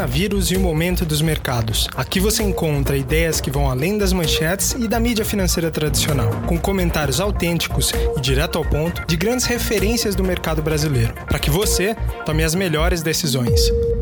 coronavírus 0.00 0.50
e 0.50 0.56
o 0.56 0.60
momento 0.60 1.04
dos 1.04 1.20
mercados. 1.20 1.86
Aqui 1.94 2.18
você 2.18 2.42
encontra 2.42 2.96
ideias 2.96 3.38
que 3.38 3.50
vão 3.50 3.68
além 3.68 3.98
das 3.98 4.14
manchetes 4.14 4.72
e 4.72 4.88
da 4.88 4.98
mídia 4.98 5.26
financeira 5.26 5.70
tradicional, 5.70 6.30
com 6.46 6.58
comentários 6.58 7.20
autênticos 7.20 7.92
e 8.16 8.20
direto 8.20 8.56
ao 8.56 8.64
ponto 8.64 9.06
de 9.06 9.14
grandes 9.14 9.44
referências 9.44 10.14
do 10.14 10.24
mercado 10.24 10.62
brasileiro, 10.62 11.12
para 11.26 11.38
que 11.38 11.50
você 11.50 11.94
tome 12.24 12.42
as 12.42 12.54
melhores 12.54 13.02
decisões. 13.02 13.60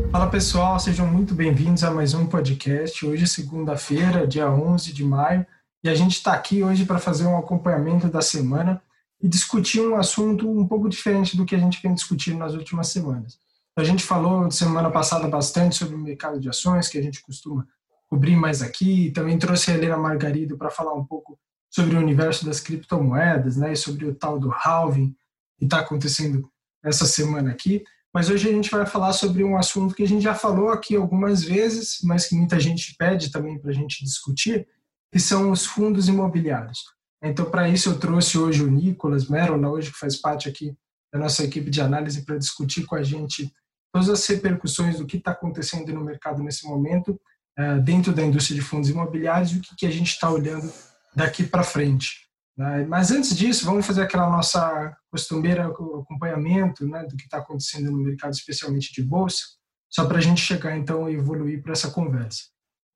Fala 0.09 0.27
pessoal, 0.27 0.79
sejam 0.79 1.05
muito 1.05 1.35
bem-vindos 1.35 1.83
a 1.83 1.91
mais 1.91 2.13
um 2.13 2.25
podcast. 2.25 3.05
Hoje 3.05 3.25
é 3.25 3.27
segunda-feira, 3.27 4.25
dia 4.25 4.49
11 4.49 4.93
de 4.93 5.03
maio, 5.03 5.45
e 5.83 5.89
a 5.89 5.95
gente 5.95 6.13
está 6.13 6.31
aqui 6.31 6.63
hoje 6.63 6.85
para 6.85 6.99
fazer 6.99 7.25
um 7.25 7.37
acompanhamento 7.37 8.07
da 8.07 8.21
semana 8.21 8.81
e 9.21 9.27
discutir 9.27 9.81
um 9.81 9.97
assunto 9.97 10.49
um 10.49 10.65
pouco 10.65 10.87
diferente 10.87 11.35
do 11.35 11.45
que 11.45 11.55
a 11.55 11.59
gente 11.59 11.81
vem 11.83 11.93
discutindo 11.93 12.37
nas 12.37 12.53
últimas 12.53 12.87
semanas. 12.87 13.37
A 13.77 13.83
gente 13.83 14.03
falou 14.03 14.49
semana 14.51 14.91
passada 14.91 15.27
bastante 15.27 15.75
sobre 15.75 15.95
o 15.95 15.99
mercado 15.99 16.39
de 16.39 16.49
ações, 16.49 16.87
que 16.87 16.97
a 16.97 17.01
gente 17.01 17.21
costuma 17.21 17.65
cobrir 18.07 18.35
mais 18.35 18.61
aqui. 18.61 19.11
Também 19.11 19.37
trouxe 19.37 19.71
a 19.71 19.75
Helena 19.75 19.97
Margarido 19.97 20.57
para 20.57 20.69
falar 20.69 20.93
um 20.93 21.05
pouco 21.05 21.39
sobre 21.69 21.95
o 21.95 21.99
universo 21.99 22.45
das 22.45 22.59
criptomoedas, 22.59 23.55
né, 23.55 23.73
e 23.73 23.75
sobre 23.75 24.05
o 24.05 24.15
tal 24.15 24.39
do 24.39 24.51
halving 24.51 25.15
que 25.57 25.65
está 25.65 25.79
acontecendo 25.79 26.49
essa 26.83 27.05
semana 27.05 27.51
aqui. 27.51 27.83
Mas 28.13 28.29
hoje 28.29 28.49
a 28.49 28.51
gente 28.51 28.71
vai 28.71 28.85
falar 28.85 29.13
sobre 29.13 29.43
um 29.43 29.55
assunto 29.55 29.93
que 29.93 30.03
a 30.03 30.07
gente 30.07 30.23
já 30.23 30.33
falou 30.33 30.69
aqui 30.69 30.95
algumas 30.95 31.43
vezes, 31.43 31.99
mas 32.03 32.27
que 32.27 32.35
muita 32.35 32.59
gente 32.59 32.95
pede 32.97 33.31
também 33.31 33.59
para 33.59 33.69
a 33.69 33.73
gente 33.73 34.03
discutir, 34.03 34.67
que 35.11 35.19
são 35.19 35.51
os 35.51 35.65
fundos 35.65 36.07
imobiliários. 36.07 36.79
Então, 37.21 37.45
para 37.45 37.69
isso, 37.69 37.89
eu 37.89 37.99
trouxe 37.99 38.37
hoje 38.37 38.63
o 38.63 38.71
Nicolas 38.71 39.27
Merola, 39.27 39.69
hoje 39.69 39.91
que 39.91 39.99
faz 39.99 40.15
parte 40.15 40.49
aqui 40.49 40.75
da 41.11 41.19
nossa 41.19 41.43
equipe 41.43 41.69
de 41.69 41.81
análise, 41.81 42.23
para 42.23 42.37
discutir 42.37 42.85
com 42.85 42.95
a 42.95 43.03
gente 43.03 43.51
todas 43.91 44.09
as 44.09 44.25
repercussões 44.27 44.97
do 44.97 45.05
que 45.05 45.17
está 45.17 45.31
acontecendo 45.31 45.91
no 45.93 46.03
mercado 46.03 46.43
nesse 46.43 46.65
momento, 46.67 47.19
uh, 47.59 47.81
dentro 47.81 48.13
da 48.13 48.23
indústria 48.23 48.55
de 48.55 48.65
fundos 48.65 48.89
imobiliários, 48.89 49.51
e 49.51 49.57
o 49.57 49.61
que, 49.61 49.75
que 49.75 49.85
a 49.85 49.91
gente 49.91 50.09
está 50.09 50.29
olhando 50.29 50.71
daqui 51.15 51.43
para 51.43 51.63
frente. 51.63 52.29
Né? 52.57 52.85
Mas 52.85 53.09
antes 53.09 53.35
disso, 53.35 53.65
vamos 53.65 53.85
fazer 53.85 54.03
aquela 54.03 54.29
nossa 54.29 54.95
costumeira 55.09 55.65
acompanhamento 55.65 56.85
né, 56.85 57.03
do 57.03 57.15
que 57.15 57.23
está 57.23 57.37
acontecendo 57.37 57.89
no 57.89 57.97
mercado, 57.97 58.33
especialmente 58.33 58.93
de 58.93 59.01
bolsa, 59.01 59.43
só 59.89 60.05
para 60.05 60.17
a 60.17 60.21
gente 60.21 60.41
chegar 60.41 60.77
então 60.77 61.09
e 61.09 61.15
evoluir 61.15 61.63
para 61.63 61.71
essa 61.71 61.89
conversa. 61.89 62.43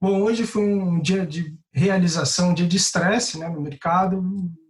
Bom, 0.02 0.22
hoje 0.22 0.46
foi 0.46 0.64
um 0.64 1.02
dia 1.02 1.26
de 1.26 1.58
realização, 1.74 2.50
um 2.50 2.54
dia 2.54 2.68
de 2.68 2.76
estresse 2.76 3.40
né, 3.40 3.48
no 3.48 3.62
mercado. 3.62 4.22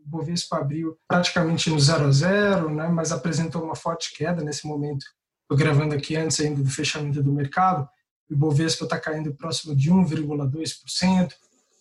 Bovespa 0.06 0.58
abriu 0.58 0.98
praticamente 1.08 1.70
no 1.70 1.80
zero 1.80 2.06
a 2.06 2.12
zero, 2.12 2.74
né, 2.74 2.88
mas 2.88 3.12
apresentou 3.12 3.64
uma 3.64 3.76
forte 3.76 4.14
queda 4.16 4.44
nesse 4.44 4.68
momento 4.68 5.06
Estou 5.44 5.58
gravando 5.58 5.94
aqui 5.94 6.16
antes 6.16 6.40
ainda 6.40 6.64
do 6.64 6.70
fechamento 6.70 7.22
do 7.22 7.32
mercado. 7.32 7.88
O 8.28 8.36
Bovespa 8.36 8.86
está 8.86 9.00
caindo 9.00 9.36
próximo 9.36 9.76
de 9.76 9.92
1,2%. 9.92 11.34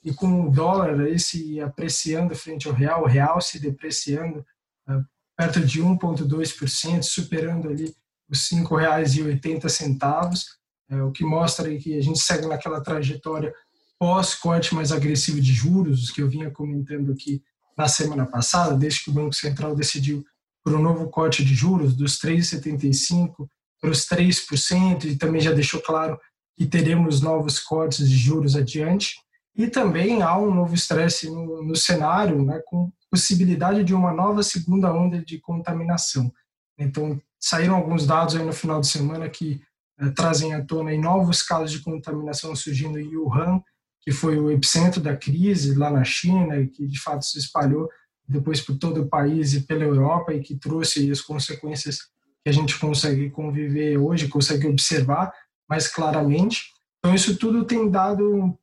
E 0.05 0.13
com 0.13 0.47
o 0.47 0.51
dólar 0.51 1.01
aí 1.01 1.19
se 1.19 1.61
apreciando 1.61 2.35
frente 2.35 2.69
ao 2.69 2.75
real, 2.75 3.05
o 3.05 3.07
real 3.07 3.41
se 3.41 3.61
depreciando 3.61 4.41
uh, 4.89 5.03
perto 5.37 5.61
de 5.61 5.81
1,2%, 5.81 7.03
superando 7.03 7.69
ali 7.69 7.95
os 8.29 8.51
R$ 8.51 8.59
5,80, 8.59 10.45
é, 10.91 11.03
o 11.03 11.13
que 11.13 11.25
mostra 11.25 11.75
que 11.79 11.97
a 11.97 12.03
gente 12.03 12.19
segue 12.19 12.47
naquela 12.47 12.83
trajetória 12.83 13.55
pós-corte 13.99 14.75
mais 14.75 14.91
agressivo 14.91 15.41
de 15.41 15.53
juros, 15.53 16.11
que 16.11 16.21
eu 16.21 16.29
vinha 16.29 16.51
comentando 16.51 17.13
aqui 17.13 17.43
na 17.77 17.89
semana 17.89 18.27
passada, 18.27 18.77
desde 18.77 19.05
que 19.05 19.11
o 19.11 19.15
Banco 19.15 19.35
Central 19.35 19.75
decidiu 19.75 20.25
por 20.65 20.75
um 20.75 20.83
novo 20.83 21.09
corte 21.09 21.45
de 21.45 21.55
juros 21.55 21.95
dos 21.95 22.19
3,75 22.19 23.49
para 23.81 23.91
os 23.91 24.07
3%, 24.07 25.05
e 25.05 25.17
também 25.17 25.41
já 25.41 25.53
deixou 25.53 25.81
claro 25.81 26.19
que 26.57 26.67
teremos 26.67 27.21
novos 27.21 27.59
cortes 27.59 28.09
de 28.09 28.17
juros 28.17 28.55
adiante. 28.55 29.17
E 29.57 29.67
também 29.67 30.23
há 30.23 30.39
um 30.39 30.55
novo 30.55 30.75
estresse 30.75 31.29
no, 31.29 31.63
no 31.63 31.77
cenário, 31.77 32.43
né, 32.45 32.63
com 32.67 32.91
possibilidade 33.11 33.85
de 33.85 33.95
uma 33.95 34.13
nova 34.13 34.43
segunda 34.43 34.93
onda 34.93 35.23
de 35.23 35.39
contaminação. 35.39 36.33
Então, 36.79 37.21
saíram 37.39 37.75
alguns 37.75 38.07
dados 38.07 38.37
aí 38.37 38.45
no 38.45 38.53
final 38.53 38.81
de 38.81 38.87
semana 38.87 39.29
que 39.29 39.61
eh, 39.99 40.11
trazem 40.11 40.55
à 40.55 40.65
tona 40.65 40.97
novos 40.97 41.43
casos 41.43 41.73
de 41.73 41.81
contaminação 41.81 42.57
surgindo 42.57 42.99
em 42.99 43.15
Wuhan, 43.17 43.61
que 44.03 44.11
foi 44.11 44.39
o 44.39 44.51
epicentro 44.51 45.01
da 45.01 45.17
crise 45.17 45.75
lá 45.75 45.91
na 45.91 46.05
China 46.05 46.59
e 46.59 46.67
que 46.67 46.87
de 46.87 47.01
fato 47.01 47.25
se 47.25 47.39
espalhou 47.39 47.89
depois 48.29 48.61
por 48.61 48.77
todo 48.77 49.03
o 49.03 49.09
país 49.09 49.55
e 49.55 49.63
pela 49.63 49.85
Europa 49.85 50.33
e 50.33 50.41
que 50.41 50.57
trouxe 50.57 51.11
as 51.11 51.21
consequências 51.21 51.99
que 52.43 52.49
a 52.49 52.53
gente 52.53 52.79
consegue 52.79 53.31
conviver 53.31 53.99
hoje, 53.99 54.29
consegue 54.29 54.67
observar 54.67 55.33
mais 55.69 55.87
claramente. 55.87 56.73
Então 56.99 57.15
isso 57.15 57.37
tudo 57.37 57.65
tem 57.65 57.89
dado, 57.89 58.59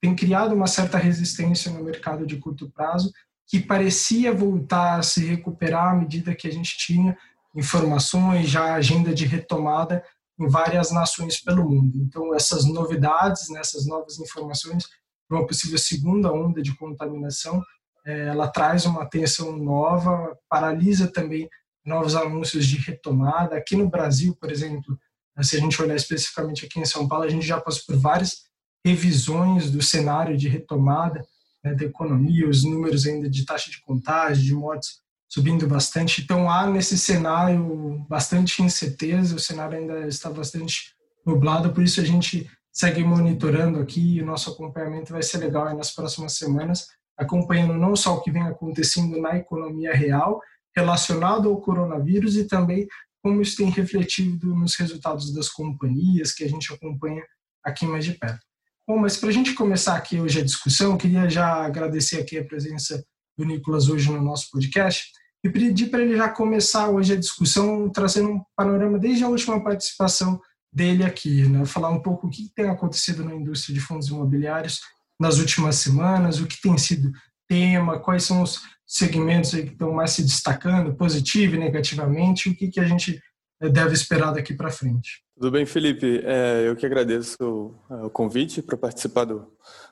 tem 0.00 0.14
criado 0.14 0.54
uma 0.54 0.66
certa 0.66 0.96
resistência 0.96 1.70
no 1.70 1.84
mercado 1.84 2.26
de 2.26 2.36
curto 2.36 2.70
prazo 2.70 3.12
que 3.46 3.60
parecia 3.60 4.32
voltar 4.32 4.98
a 4.98 5.02
se 5.02 5.24
recuperar 5.24 5.92
à 5.92 5.96
medida 5.96 6.34
que 6.34 6.46
a 6.46 6.52
gente 6.52 6.76
tinha 6.76 7.16
informações, 7.54 8.48
já 8.48 8.74
agenda 8.74 9.14
de 9.14 9.24
retomada 9.24 10.02
em 10.38 10.48
várias 10.48 10.90
nações 10.90 11.40
pelo 11.40 11.68
mundo. 11.68 11.98
Então 11.98 12.34
essas 12.34 12.64
novidades, 12.64 13.48
né, 13.48 13.60
novas 13.86 14.18
informações, 14.18 14.84
uma 15.30 15.46
possível 15.46 15.78
segunda 15.78 16.32
onda 16.32 16.62
de 16.62 16.76
contaminação 16.76 17.62
é, 18.08 18.28
ela 18.28 18.48
traz 18.48 18.86
uma 18.86 19.02
atenção 19.02 19.54
nova, 19.56 20.34
paralisa 20.48 21.06
também 21.06 21.48
novos 21.84 22.14
anúncios 22.14 22.66
de 22.66 22.78
retomada. 22.78 23.56
Aqui 23.56 23.76
no 23.76 23.88
Brasil, 23.88 24.34
por 24.40 24.50
exemplo, 24.50 24.98
se 25.42 25.56
a 25.56 25.60
gente 25.60 25.80
olhar 25.80 25.94
especificamente 25.94 26.64
aqui 26.64 26.80
em 26.80 26.86
São 26.86 27.06
Paulo, 27.06 27.24
a 27.24 27.28
gente 27.28 27.46
já 27.46 27.60
passou 27.60 27.82
por 27.86 27.96
várias 27.96 28.44
revisões 28.84 29.70
do 29.70 29.82
cenário 29.82 30.36
de 30.36 30.48
retomada 30.48 31.22
né, 31.62 31.74
da 31.74 31.84
economia, 31.84 32.48
os 32.48 32.64
números 32.64 33.06
ainda 33.06 33.28
de 33.28 33.44
taxa 33.44 33.70
de 33.70 33.80
contágio, 33.82 34.44
de 34.44 34.54
mortes 34.54 35.00
subindo 35.28 35.66
bastante. 35.66 36.22
Então 36.22 36.50
há 36.50 36.66
nesse 36.66 36.98
cenário 36.98 38.04
bastante 38.08 38.62
incerteza, 38.62 39.36
o 39.36 39.40
cenário 39.40 39.78
ainda 39.78 40.06
está 40.06 40.30
bastante 40.30 40.94
nublado, 41.24 41.72
por 41.72 41.82
isso 41.82 42.00
a 42.00 42.04
gente 42.04 42.50
segue 42.72 43.04
monitorando 43.04 43.78
aqui 43.80 44.16
e 44.16 44.22
o 44.22 44.26
nosso 44.26 44.50
acompanhamento 44.50 45.12
vai 45.12 45.22
ser 45.22 45.38
legal 45.38 45.76
nas 45.76 45.90
próximas 45.94 46.34
semanas 46.34 46.86
acompanhando 47.18 47.74
não 47.74 47.96
só 47.96 48.14
o 48.14 48.20
que 48.20 48.30
vem 48.30 48.44
acontecendo 48.44 49.20
na 49.20 49.36
economia 49.36 49.92
real 49.92 50.40
relacionado 50.74 51.48
ao 51.48 51.60
coronavírus 51.60 52.36
e 52.36 52.46
também 52.46 52.86
como 53.20 53.42
isso 53.42 53.56
tem 53.56 53.68
refletido 53.68 54.54
nos 54.54 54.76
resultados 54.76 55.34
das 55.34 55.48
companhias 55.48 56.32
que 56.32 56.44
a 56.44 56.48
gente 56.48 56.72
acompanha 56.72 57.22
aqui 57.64 57.84
mais 57.84 58.04
de 58.04 58.12
perto. 58.12 58.38
Bom, 58.86 58.96
mas 58.96 59.16
para 59.16 59.30
a 59.30 59.32
gente 59.32 59.52
começar 59.54 59.96
aqui 59.96 60.20
hoje 60.20 60.40
a 60.40 60.44
discussão, 60.44 60.96
queria 60.96 61.28
já 61.28 61.64
agradecer 61.64 62.20
aqui 62.20 62.38
a 62.38 62.44
presença 62.44 63.04
do 63.36 63.44
Nicolas 63.44 63.88
hoje 63.88 64.10
no 64.10 64.22
nosso 64.22 64.48
podcast 64.50 65.10
e 65.48 65.52
pedir 65.52 65.86
para 65.86 66.02
ele 66.02 66.16
já 66.16 66.28
começar 66.28 66.88
hoje 66.90 67.14
a 67.14 67.16
discussão 67.16 67.88
trazendo 67.88 68.30
um 68.30 68.42
panorama 68.54 68.98
desde 68.98 69.24
a 69.24 69.28
última 69.28 69.62
participação 69.62 70.40
dele 70.72 71.04
aqui, 71.04 71.48
né? 71.48 71.64
falar 71.64 71.88
um 71.90 72.00
pouco 72.00 72.26
o 72.26 72.30
que 72.30 72.52
tem 72.54 72.68
acontecido 72.68 73.24
na 73.24 73.34
indústria 73.34 73.74
de 73.74 73.80
fundos 73.80 74.08
imobiliários 74.08 74.80
nas 75.18 75.38
últimas 75.38 75.76
semanas, 75.76 76.40
o 76.40 76.46
que 76.46 76.60
tem 76.60 76.76
sido 76.76 77.10
tema, 77.48 77.98
quais 77.98 78.24
são 78.24 78.42
os 78.42 78.60
segmentos 78.86 79.50
que 79.50 79.60
estão 79.60 79.92
mais 79.92 80.12
se 80.12 80.22
destacando, 80.22 80.94
positivo 80.94 81.56
e 81.56 81.58
negativamente, 81.58 82.48
o 82.48 82.54
que, 82.54 82.68
que 82.68 82.78
a 82.78 82.84
gente 82.84 83.20
eh, 83.60 83.68
deve 83.68 83.94
esperar 83.94 84.32
daqui 84.32 84.54
para 84.54 84.70
frente. 84.70 85.22
Tudo 85.34 85.50
bem, 85.50 85.66
Felipe? 85.66 86.20
É, 86.24 86.68
eu 86.68 86.76
que 86.76 86.86
agradeço 86.86 87.36
o, 87.40 87.74
é, 87.90 88.04
o 88.04 88.10
convite 88.10 88.62
para 88.62 88.76
participar 88.76 89.24
do, 89.24 89.50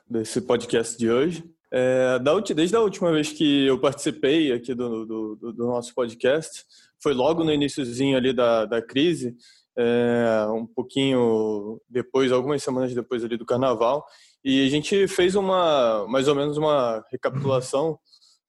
desse 0.09 0.39
podcast 0.41 0.97
de 0.97 1.09
hoje. 1.09 1.43
É, 1.71 2.19
desde 2.55 2.75
a 2.75 2.81
última 2.81 3.11
vez 3.11 3.31
que 3.31 3.65
eu 3.65 3.79
participei 3.79 4.51
aqui 4.51 4.73
do, 4.73 5.05
do, 5.05 5.53
do 5.53 5.65
nosso 5.65 5.93
podcast, 5.93 6.63
foi 7.01 7.13
logo 7.13 7.43
no 7.43 7.53
iníciozinho 7.53 8.17
ali 8.17 8.33
da, 8.33 8.65
da 8.65 8.81
crise, 8.81 9.35
é, 9.77 10.47
um 10.51 10.65
pouquinho 10.65 11.79
depois, 11.89 12.31
algumas 12.31 12.63
semanas 12.63 12.93
depois 12.93 13.23
ali 13.23 13.37
do 13.37 13.45
Carnaval, 13.45 14.05
e 14.43 14.65
a 14.65 14.69
gente 14.69 15.07
fez 15.07 15.35
uma, 15.35 16.07
mais 16.07 16.27
ou 16.27 16.35
menos 16.35 16.57
uma 16.57 17.03
recapitulação 17.11 17.99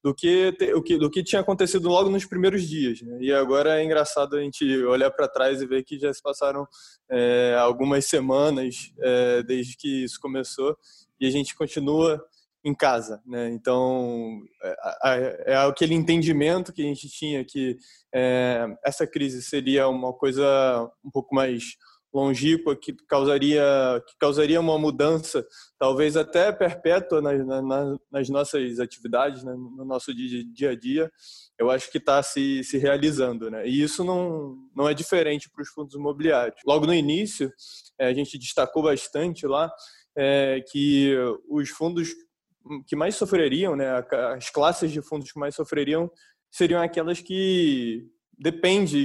do 0.01 0.15
que, 0.15 0.55
o 0.73 0.81
que, 0.81 0.97
do 0.97 1.09
que 1.09 1.23
tinha 1.23 1.41
acontecido 1.41 1.89
logo 1.89 2.09
nos 2.09 2.25
primeiros 2.25 2.67
dias. 2.67 3.01
Né? 3.01 3.17
E 3.21 3.33
agora 3.33 3.79
é 3.79 3.83
engraçado 3.83 4.37
a 4.37 4.41
gente 4.41 4.65
olhar 4.85 5.11
para 5.11 5.27
trás 5.27 5.61
e 5.61 5.67
ver 5.67 5.83
que 5.83 5.99
já 5.99 6.13
se 6.13 6.21
passaram 6.21 6.65
é, 7.09 7.55
algumas 7.59 8.05
semanas 8.05 8.93
é, 8.99 9.43
desde 9.43 9.75
que 9.75 10.05
isso 10.05 10.19
começou 10.21 10.77
e 11.19 11.27
a 11.27 11.29
gente 11.29 11.53
continua 11.53 12.23
em 12.63 12.73
casa, 12.73 13.21
né? 13.25 13.49
Então 13.49 14.41
é, 15.03 15.43
é, 15.47 15.57
aquele 15.57 15.93
entendimento 15.93 16.73
que 16.73 16.81
a 16.81 16.85
gente 16.85 17.09
tinha 17.09 17.43
que 17.45 17.77
é, 18.13 18.65
essa 18.85 19.07
crise 19.07 19.41
seria 19.41 19.87
uma 19.87 20.13
coisa 20.13 20.89
um 21.03 21.09
pouco 21.09 21.33
mais 21.33 21.77
longínqua 22.13 22.75
que 22.75 22.93
causaria, 23.07 23.63
que 24.07 24.15
causaria 24.19 24.59
uma 24.59 24.77
mudança, 24.77 25.45
talvez 25.77 26.17
até 26.17 26.51
perpétua 26.51 27.21
nas, 27.21 27.45
nas, 27.45 27.97
nas 28.11 28.29
nossas 28.29 28.79
atividades, 28.79 29.43
né, 29.43 29.53
no 29.53 29.85
nosso 29.85 30.13
dia, 30.13 30.43
dia 30.43 30.71
a 30.71 30.75
dia, 30.75 31.11
eu 31.57 31.69
acho 31.69 31.91
que 31.91 31.99
está 31.99 32.21
se, 32.23 32.63
se 32.63 32.77
realizando. 32.77 33.51
Né? 33.51 33.67
E 33.67 33.81
isso 33.81 34.03
não, 34.03 34.57
não 34.75 34.89
é 34.89 34.93
diferente 34.93 35.49
para 35.49 35.61
os 35.61 35.69
fundos 35.69 35.93
imobiliários. 35.93 36.59
Logo 36.65 36.85
no 36.85 36.93
início, 36.93 37.51
é, 37.99 38.07
a 38.07 38.13
gente 38.13 38.37
destacou 38.37 38.81
bastante 38.81 39.45
lá 39.45 39.71
é, 40.17 40.63
que 40.71 41.15
os 41.47 41.69
fundos 41.69 42.09
que 42.87 42.95
mais 42.95 43.15
sofreriam, 43.15 43.75
né, 43.75 44.03
as 44.35 44.49
classes 44.49 44.91
de 44.91 45.01
fundos 45.01 45.31
que 45.31 45.39
mais 45.39 45.55
sofreriam, 45.55 46.09
seriam 46.51 46.81
aquelas 46.81 47.19
que 47.19 48.05
dependem 48.37 49.03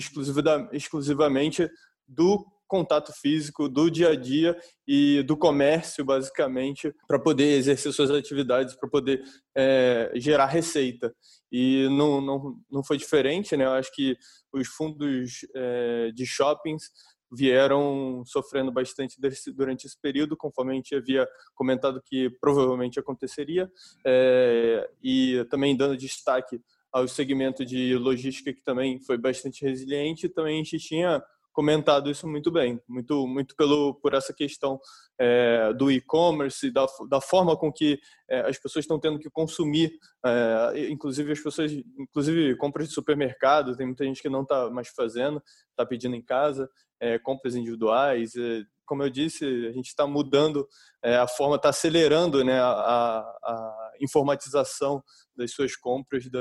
exclusivamente 0.73 1.69
do 2.07 2.47
contato 2.67 3.13
físico 3.13 3.69
do 3.69 3.91
dia 3.91 4.11
a 4.11 4.17
dia 4.17 4.57
e 4.87 5.23
do 5.23 5.37
comércio, 5.37 6.05
basicamente, 6.05 6.93
para 7.07 7.19
poder 7.19 7.57
exercer 7.57 7.93
suas 7.93 8.11
atividades, 8.11 8.75
para 8.75 8.89
poder 8.89 9.23
é, 9.57 10.11
gerar 10.17 10.47
receita. 10.47 11.15
E 11.53 11.87
não, 11.91 12.21
não, 12.21 12.57
não 12.71 12.83
foi 12.83 12.97
diferente, 12.97 13.57
né? 13.57 13.65
Eu 13.65 13.73
acho 13.73 13.93
que 13.95 14.17
os 14.53 14.67
fundos 14.69 15.47
é, 15.55 16.11
de 16.13 16.27
shoppings 16.27 16.91
vieram 17.35 18.23
sofrendo 18.27 18.71
bastante 18.73 19.19
durante 19.55 19.87
esse 19.87 20.01
período, 20.01 20.37
conforme 20.37 20.73
a 20.73 20.75
gente 20.77 20.95
havia 20.95 21.27
comentado 21.55 22.03
que 22.05 22.31
provavelmente 22.41 22.99
aconteceria, 22.99 23.71
é, 24.07 24.89
e 25.03 25.45
também 25.51 25.77
dando 25.77 25.97
destaque 25.97 26.61
ao 26.93 27.09
segmento 27.09 27.65
de 27.65 27.97
logística 27.97 28.53
que 28.53 28.63
também 28.63 29.01
foi 29.01 29.19
bastante 29.19 29.65
resiliente, 29.65 30.29
também 30.29 30.55
a 30.55 30.65
gente 30.65 30.79
tinha 30.79 31.23
comentado 31.55 32.11
isso 32.11 32.27
muito 32.29 32.51
bem, 32.51 32.81
muito 32.89 33.27
muito 33.29 33.55
pelo 33.55 33.95
por 33.95 34.13
essa 34.13 34.35
questão 34.35 34.79
é, 35.19 35.73
do 35.73 35.91
e-commerce, 35.91 36.71
da, 36.71 36.85
da 37.09 37.21
forma 37.21 37.57
com 37.57 37.73
que 37.73 37.99
é, 38.29 38.41
as 38.41 38.59
pessoas 38.59 38.85
estão 38.85 38.99
tendo 38.99 39.21
que 39.21 39.31
consumir, 39.31 39.93
é, 40.27 40.89
inclusive 40.91 41.31
as 41.31 41.41
pessoas, 41.41 41.73
inclusive 41.73 42.57
compras 42.57 42.89
de 42.89 42.95
supermercado, 42.95 43.77
tem 43.77 43.87
muita 43.87 44.05
gente 44.05 44.21
que 44.21 44.29
não 44.29 44.43
está 44.43 44.69
mais 44.69 44.89
fazendo, 44.89 45.41
está 45.71 45.87
pedindo 45.87 46.17
em 46.17 46.23
casa, 46.23 46.69
é, 47.05 47.19
compras 47.19 47.55
individuais, 47.55 48.35
é, 48.35 48.63
como 48.87 49.03
eu 49.03 49.11
disse, 49.11 49.45
a 49.45 49.73
gente 49.73 49.89
está 49.89 50.07
mudando 50.07 50.67
é, 51.03 51.17
a 51.17 51.29
forma, 51.29 51.57
está 51.57 51.69
acelerando 51.69 52.43
né, 52.43 52.59
a, 52.59 53.21
a, 53.21 53.91
informatização 54.01 55.03
das 55.37 55.53
suas 55.53 55.77
compras, 55.77 56.29
da, 56.31 56.41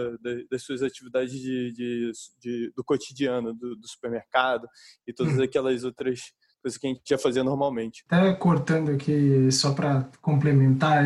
das 0.50 0.64
suas 0.64 0.82
atividades 0.82 1.34
de, 1.34 1.72
de, 1.74 2.12
de 2.42 2.74
do 2.76 2.84
cotidiano, 2.84 3.54
do, 3.54 3.76
do, 3.76 3.88
supermercado 3.88 4.68
e 5.08 5.14
todas 5.14 5.36
uhum. 5.36 5.44
aquelas 5.44 5.84
outras 5.84 6.20
coisas 6.62 6.80
que 6.80 6.88
a 6.88 6.90
gente 6.90 7.02
já 7.06 7.18
fazia 7.18 7.44
normalmente. 7.44 8.04
Até 8.10 8.34
cortando 8.34 8.92
aqui, 8.92 9.52
só 9.52 9.74
para 9.74 10.10
complementar, 10.22 11.06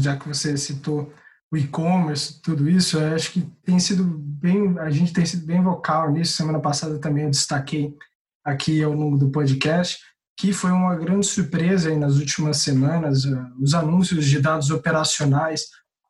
já 0.00 0.16
que 0.16 0.28
você 0.28 0.56
citou 0.56 1.12
o 1.50 1.56
e-commerce, 1.56 2.40
tudo 2.42 2.68
isso, 2.68 2.98
eu 2.98 3.14
acho 3.14 3.32
que 3.32 3.40
tem 3.64 3.80
sido 3.80 4.04
bem, 4.04 4.78
a 4.78 4.90
gente 4.90 5.12
tem 5.12 5.24
sido 5.24 5.46
bem 5.46 5.62
vocal 5.62 6.12
nisso. 6.12 6.36
Semana 6.36 6.60
passada 6.60 6.98
também 6.98 7.24
eu 7.24 7.30
destaquei 7.30 7.94
aqui 8.48 8.82
ao 8.82 8.92
longo 8.92 9.16
do 9.16 9.30
podcast 9.30 9.98
que 10.38 10.52
foi 10.52 10.70
uma 10.70 10.94
grande 10.94 11.26
surpresa 11.26 11.94
nas 11.96 12.16
últimas 12.16 12.58
semanas, 12.58 13.24
eh, 13.24 13.46
os 13.60 13.74
anúncios 13.74 14.24
de 14.24 14.40
dados 14.40 14.70
operacionais, 14.70 15.66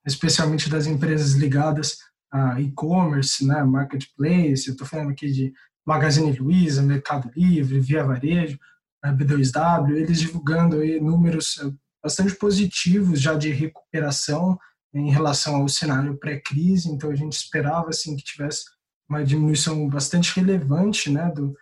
especialmente 0.06 0.68
das 0.68 0.86
empresas 0.86 1.32
ligadas 1.32 1.96
a 2.30 2.60
e-commerce, 2.60 3.46
né, 3.46 3.64
marketplace, 3.64 4.68
eu 4.68 4.72
estou 4.72 4.86
falando 4.86 5.12
aqui 5.12 5.32
de 5.32 5.50
Magazine 5.86 6.30
Luiza, 6.38 6.82
Mercado 6.82 7.30
Livre, 7.34 7.80
Via 7.80 8.04
Varejo, 8.04 8.58
B2W, 9.02 9.96
eles 9.96 10.20
divulgando 10.20 10.76
aí 10.76 11.00
números 11.00 11.58
eh, 11.62 11.72
bastante 12.02 12.34
positivos 12.34 13.18
já 13.22 13.34
de 13.34 13.50
recuperação 13.50 14.58
em 14.92 15.10
relação 15.10 15.56
ao 15.56 15.68
cenário 15.68 16.18
pré-crise, 16.18 16.90
então 16.90 17.10
a 17.10 17.14
gente 17.14 17.32
esperava 17.32 17.88
assim 17.88 18.14
que 18.14 18.24
tivesse 18.24 18.64
uma 19.08 19.24
diminuição 19.24 19.88
bastante 19.88 20.38
relevante 20.38 21.10
né, 21.10 21.32
do, 21.34 21.54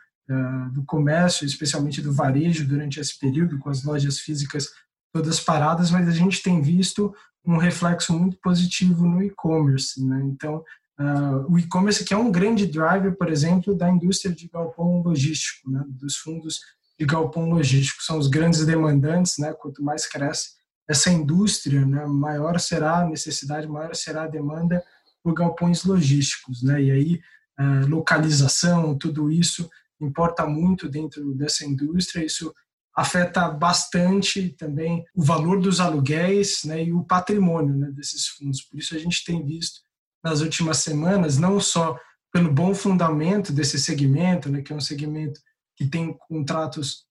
do 0.73 0.85
comércio, 0.85 1.47
especialmente 1.47 2.03
do 2.03 2.13
varejo, 2.13 2.67
durante 2.67 2.99
esse 2.99 3.17
período, 3.19 3.59
com 3.59 3.71
as 3.71 3.85
lojas 3.85 4.19
físicas 4.19 4.69
todas 5.13 5.41
paradas, 5.41 5.91
mas 5.91 6.09
a 6.09 6.13
gente 6.13 6.43
tem 6.43 6.61
visto 6.61 7.15
um 7.45 7.57
reflexo 7.57 8.13
muito 8.13 8.37
positivo 8.39 9.07
no 9.07 9.23
e-commerce. 9.23 10.05
Né? 10.05 10.21
Então, 10.25 10.63
uh, 11.01 11.53
o 11.53 11.59
e-commerce 11.59 12.05
que 12.05 12.13
é 12.13 12.17
um 12.17 12.31
grande 12.31 12.67
driver, 12.67 13.17
por 13.17 13.31
exemplo, 13.31 13.75
da 13.75 13.89
indústria 13.89 14.35
de 14.35 14.49
galpão 14.49 15.01
logístico, 15.01 15.71
né? 15.71 15.83
dos 15.89 16.17
fundos 16.17 16.61
de 16.99 17.07
galpão 17.07 17.49
logístico, 17.49 18.03
são 18.03 18.19
os 18.19 18.27
grandes 18.27 18.67
demandantes, 18.67 19.39
né? 19.39 19.55
quanto 19.55 19.83
mais 19.83 20.07
cresce 20.07 20.57
essa 20.89 21.11
indústria, 21.11 21.85
né? 21.85 22.05
maior 22.07 22.61
será 22.61 23.01
a 23.01 23.09
necessidade, 23.09 23.67
maior 23.67 23.95
será 23.95 24.25
a 24.25 24.29
demanda 24.29 24.83
por 25.23 25.33
galpões 25.35 25.85
logísticos. 25.85 26.63
Né? 26.63 26.83
E 26.83 26.91
aí, 26.91 27.21
uh, 27.59 27.87
localização, 27.89 28.97
tudo 28.99 29.31
isso 29.31 29.71
importa 30.01 30.47
muito 30.47 30.89
dentro 30.89 31.35
dessa 31.35 31.65
indústria. 31.65 32.25
Isso 32.25 32.53
afeta 32.97 33.49
bastante 33.51 34.49
também 34.51 35.05
o 35.15 35.23
valor 35.23 35.61
dos 35.61 35.81
aluguéis 35.81 36.65
né, 36.65 36.85
e 36.85 36.93
o 36.93 37.05
patrimônio 37.05 37.75
né, 37.75 37.91
desses 37.91 38.27
fundos. 38.29 38.63
Por 38.63 38.79
isso 38.79 38.95
a 38.95 38.99
gente 38.99 39.23
tem 39.25 39.45
visto 39.45 39.81
nas 40.25 40.41
últimas 40.41 40.79
semanas, 40.79 41.37
não 41.37 41.61
só 41.61 41.99
pelo 42.33 42.53
bom 42.53 42.75
fundamento 42.75 43.53
desse 43.53 43.79
segmento, 43.79 44.51
né, 44.51 44.63
que 44.63 44.73
é 44.73 44.77
um 44.77 44.81
segmento 44.81 45.41
que 45.77 45.87
tem 45.87 46.17
contratos 46.29 47.05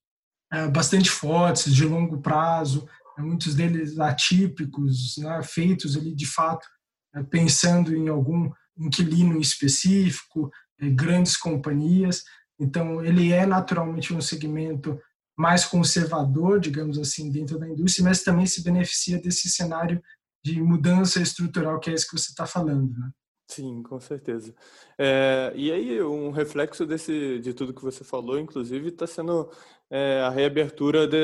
é, 0.52 0.68
bastante 0.68 1.10
fortes, 1.10 1.74
de 1.74 1.84
longo 1.84 2.20
prazo, 2.20 2.86
né, 3.16 3.24
muitos 3.24 3.54
deles 3.54 3.98
atípicos, 3.98 5.16
né, 5.18 5.40
feitos 5.44 5.96
ali 5.96 6.14
de 6.14 6.26
fato 6.26 6.66
é, 7.14 7.22
pensando 7.22 7.94
em 7.94 8.08
algum 8.08 8.50
inquilino 8.76 9.40
específico, 9.40 10.50
é, 10.80 10.90
grandes 10.90 11.36
companhias, 11.36 12.24
então, 12.58 13.04
ele 13.04 13.32
é 13.32 13.44
naturalmente 13.44 14.14
um 14.14 14.20
segmento 14.20 14.98
mais 15.36 15.64
conservador, 15.64 16.58
digamos 16.58 16.98
assim, 16.98 17.30
dentro 17.30 17.58
da 17.58 17.68
indústria, 17.68 18.04
mas 18.04 18.22
também 18.22 18.46
se 18.46 18.62
beneficia 18.62 19.20
desse 19.20 19.48
cenário 19.50 20.02
de 20.42 20.62
mudança 20.62 21.20
estrutural 21.20 21.78
que 21.78 21.90
é 21.90 21.94
isso 21.94 22.08
que 22.08 22.18
você 22.18 22.30
está 22.30 22.46
falando, 22.46 22.96
né? 22.98 23.10
Sim, 23.48 23.82
com 23.82 24.00
certeza. 24.00 24.52
É, 24.98 25.52
e 25.54 25.70
aí, 25.70 26.02
um 26.02 26.30
reflexo 26.30 26.84
desse, 26.84 27.38
de 27.38 27.54
tudo 27.54 27.72
que 27.72 27.82
você 27.82 28.02
falou, 28.02 28.40
inclusive, 28.40 28.88
está 28.88 29.06
sendo 29.06 29.48
é, 29.88 30.20
a 30.22 30.30
reabertura 30.30 31.06
de, 31.06 31.16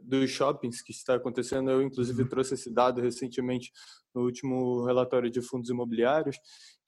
dos 0.00 0.30
shoppings 0.30 0.80
que 0.80 0.90
está 0.90 1.16
acontecendo. 1.16 1.70
Eu, 1.70 1.82
inclusive, 1.82 2.22
uhum. 2.22 2.28
trouxe 2.28 2.54
esse 2.54 2.72
dado 2.72 3.02
recentemente 3.02 3.72
no 4.14 4.22
último 4.22 4.84
relatório 4.86 5.30
de 5.30 5.42
fundos 5.42 5.68
imobiliários, 5.68 6.38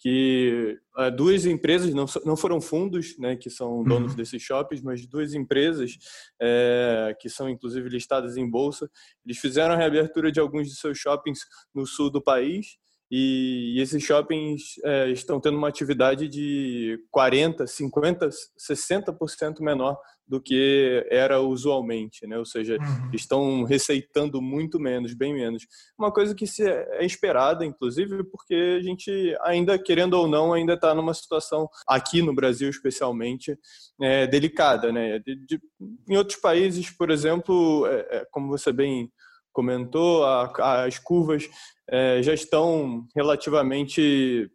que 0.02 0.80
uh, 0.98 1.12
duas 1.12 1.46
empresas, 1.46 1.94
não, 1.94 2.06
não 2.24 2.36
foram 2.36 2.60
fundos 2.60 3.16
né, 3.18 3.36
que 3.36 3.48
são 3.48 3.84
donos 3.84 4.10
uhum. 4.10 4.16
desses 4.16 4.42
shoppings, 4.42 4.82
mas 4.82 5.06
duas 5.06 5.32
empresas 5.32 5.96
é, 6.40 7.16
que 7.20 7.28
são 7.28 7.48
inclusive 7.48 7.88
listadas 7.88 8.36
em 8.36 8.50
bolsa, 8.50 8.90
eles 9.24 9.38
fizeram 9.38 9.74
a 9.74 9.76
reabertura 9.76 10.32
de 10.32 10.40
alguns 10.40 10.68
de 10.68 10.74
seus 10.74 10.98
shoppings 10.98 11.38
no 11.72 11.86
sul 11.86 12.10
do 12.10 12.20
país 12.20 12.78
e, 13.14 13.78
esses 13.78 14.02
shoppings 14.02 14.76
é, 14.82 15.10
estão 15.10 15.38
tendo 15.38 15.58
uma 15.58 15.68
atividade 15.68 16.26
de 16.28 16.98
40, 17.10 17.66
50, 17.66 18.30
60% 18.58 19.60
menor 19.60 19.98
do 20.26 20.40
que 20.40 21.06
era 21.10 21.40
usualmente, 21.40 22.26
né? 22.26 22.38
Ou 22.38 22.46
seja, 22.46 22.78
uhum. 22.78 23.10
estão 23.12 23.64
receitando 23.64 24.40
muito 24.40 24.80
menos, 24.80 25.12
bem 25.12 25.34
menos. 25.34 25.66
Uma 25.98 26.10
coisa 26.10 26.34
que 26.34 26.46
se 26.46 26.66
é 26.66 27.04
esperada, 27.04 27.66
inclusive, 27.66 28.24
porque 28.24 28.78
a 28.78 28.82
gente 28.82 29.36
ainda, 29.42 29.78
querendo 29.78 30.14
ou 30.14 30.26
não, 30.26 30.54
ainda 30.54 30.72
está 30.72 30.94
numa 30.94 31.12
situação 31.12 31.68
aqui 31.86 32.22
no 32.22 32.34
Brasil, 32.34 32.70
especialmente, 32.70 33.58
é, 34.00 34.26
delicada, 34.26 34.90
né? 34.90 35.18
De, 35.18 35.36
de, 35.36 35.60
em 36.08 36.16
outros 36.16 36.40
países, 36.40 36.88
por 36.88 37.10
exemplo, 37.10 37.86
é, 37.86 38.20
é 38.20 38.26
como 38.30 38.48
você 38.48 38.72
bem 38.72 39.12
comentou, 39.52 40.24
a, 40.24 40.84
as 40.84 40.98
curvas 40.98 41.48
é, 41.88 42.22
já 42.22 42.32
estão 42.32 43.06
relativamente 43.14 44.50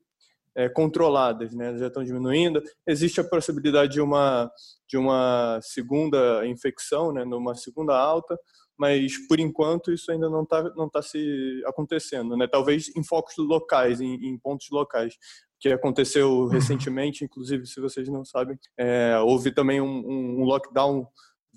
é, 0.56 0.68
controladas, 0.68 1.54
né? 1.54 1.78
já 1.78 1.88
estão 1.88 2.04
diminuindo. 2.04 2.62
Existe 2.86 3.22
a 3.22 3.24
possibilidade 3.24 3.94
de 3.94 4.02
uma, 4.02 4.52
de 4.90 4.98
uma 4.98 5.60
segunda 5.62 6.46
infecção, 6.48 7.14
né? 7.14 7.24
numa 7.24 7.54
segunda 7.54 7.96
alta, 7.96 8.38
mas 8.78 9.18
por 9.28 9.40
enquanto 9.40 9.92
isso 9.92 10.12
ainda 10.12 10.30
não 10.30 10.44
está 10.44 10.64
não 10.76 10.90
tá 10.90 11.02
se 11.02 11.62
acontecendo. 11.66 12.36
Né? 12.36 12.48
Talvez 12.48 12.96
em 12.96 13.04
focos 13.04 13.36
locais, 13.38 14.02
em, 14.02 14.16
em 14.16 14.38
pontos 14.38 14.68
locais 14.72 15.16
que 15.60 15.70
aconteceu 15.70 16.32
uhum. 16.32 16.48
recentemente, 16.48 17.24
inclusive, 17.24 17.66
se 17.66 17.80
vocês 17.80 18.08
não 18.08 18.24
sabem, 18.24 18.58
é, 18.78 19.18
houve 19.20 19.52
também 19.52 19.82
um, 19.82 20.40
um 20.40 20.44
lockdown 20.44 21.08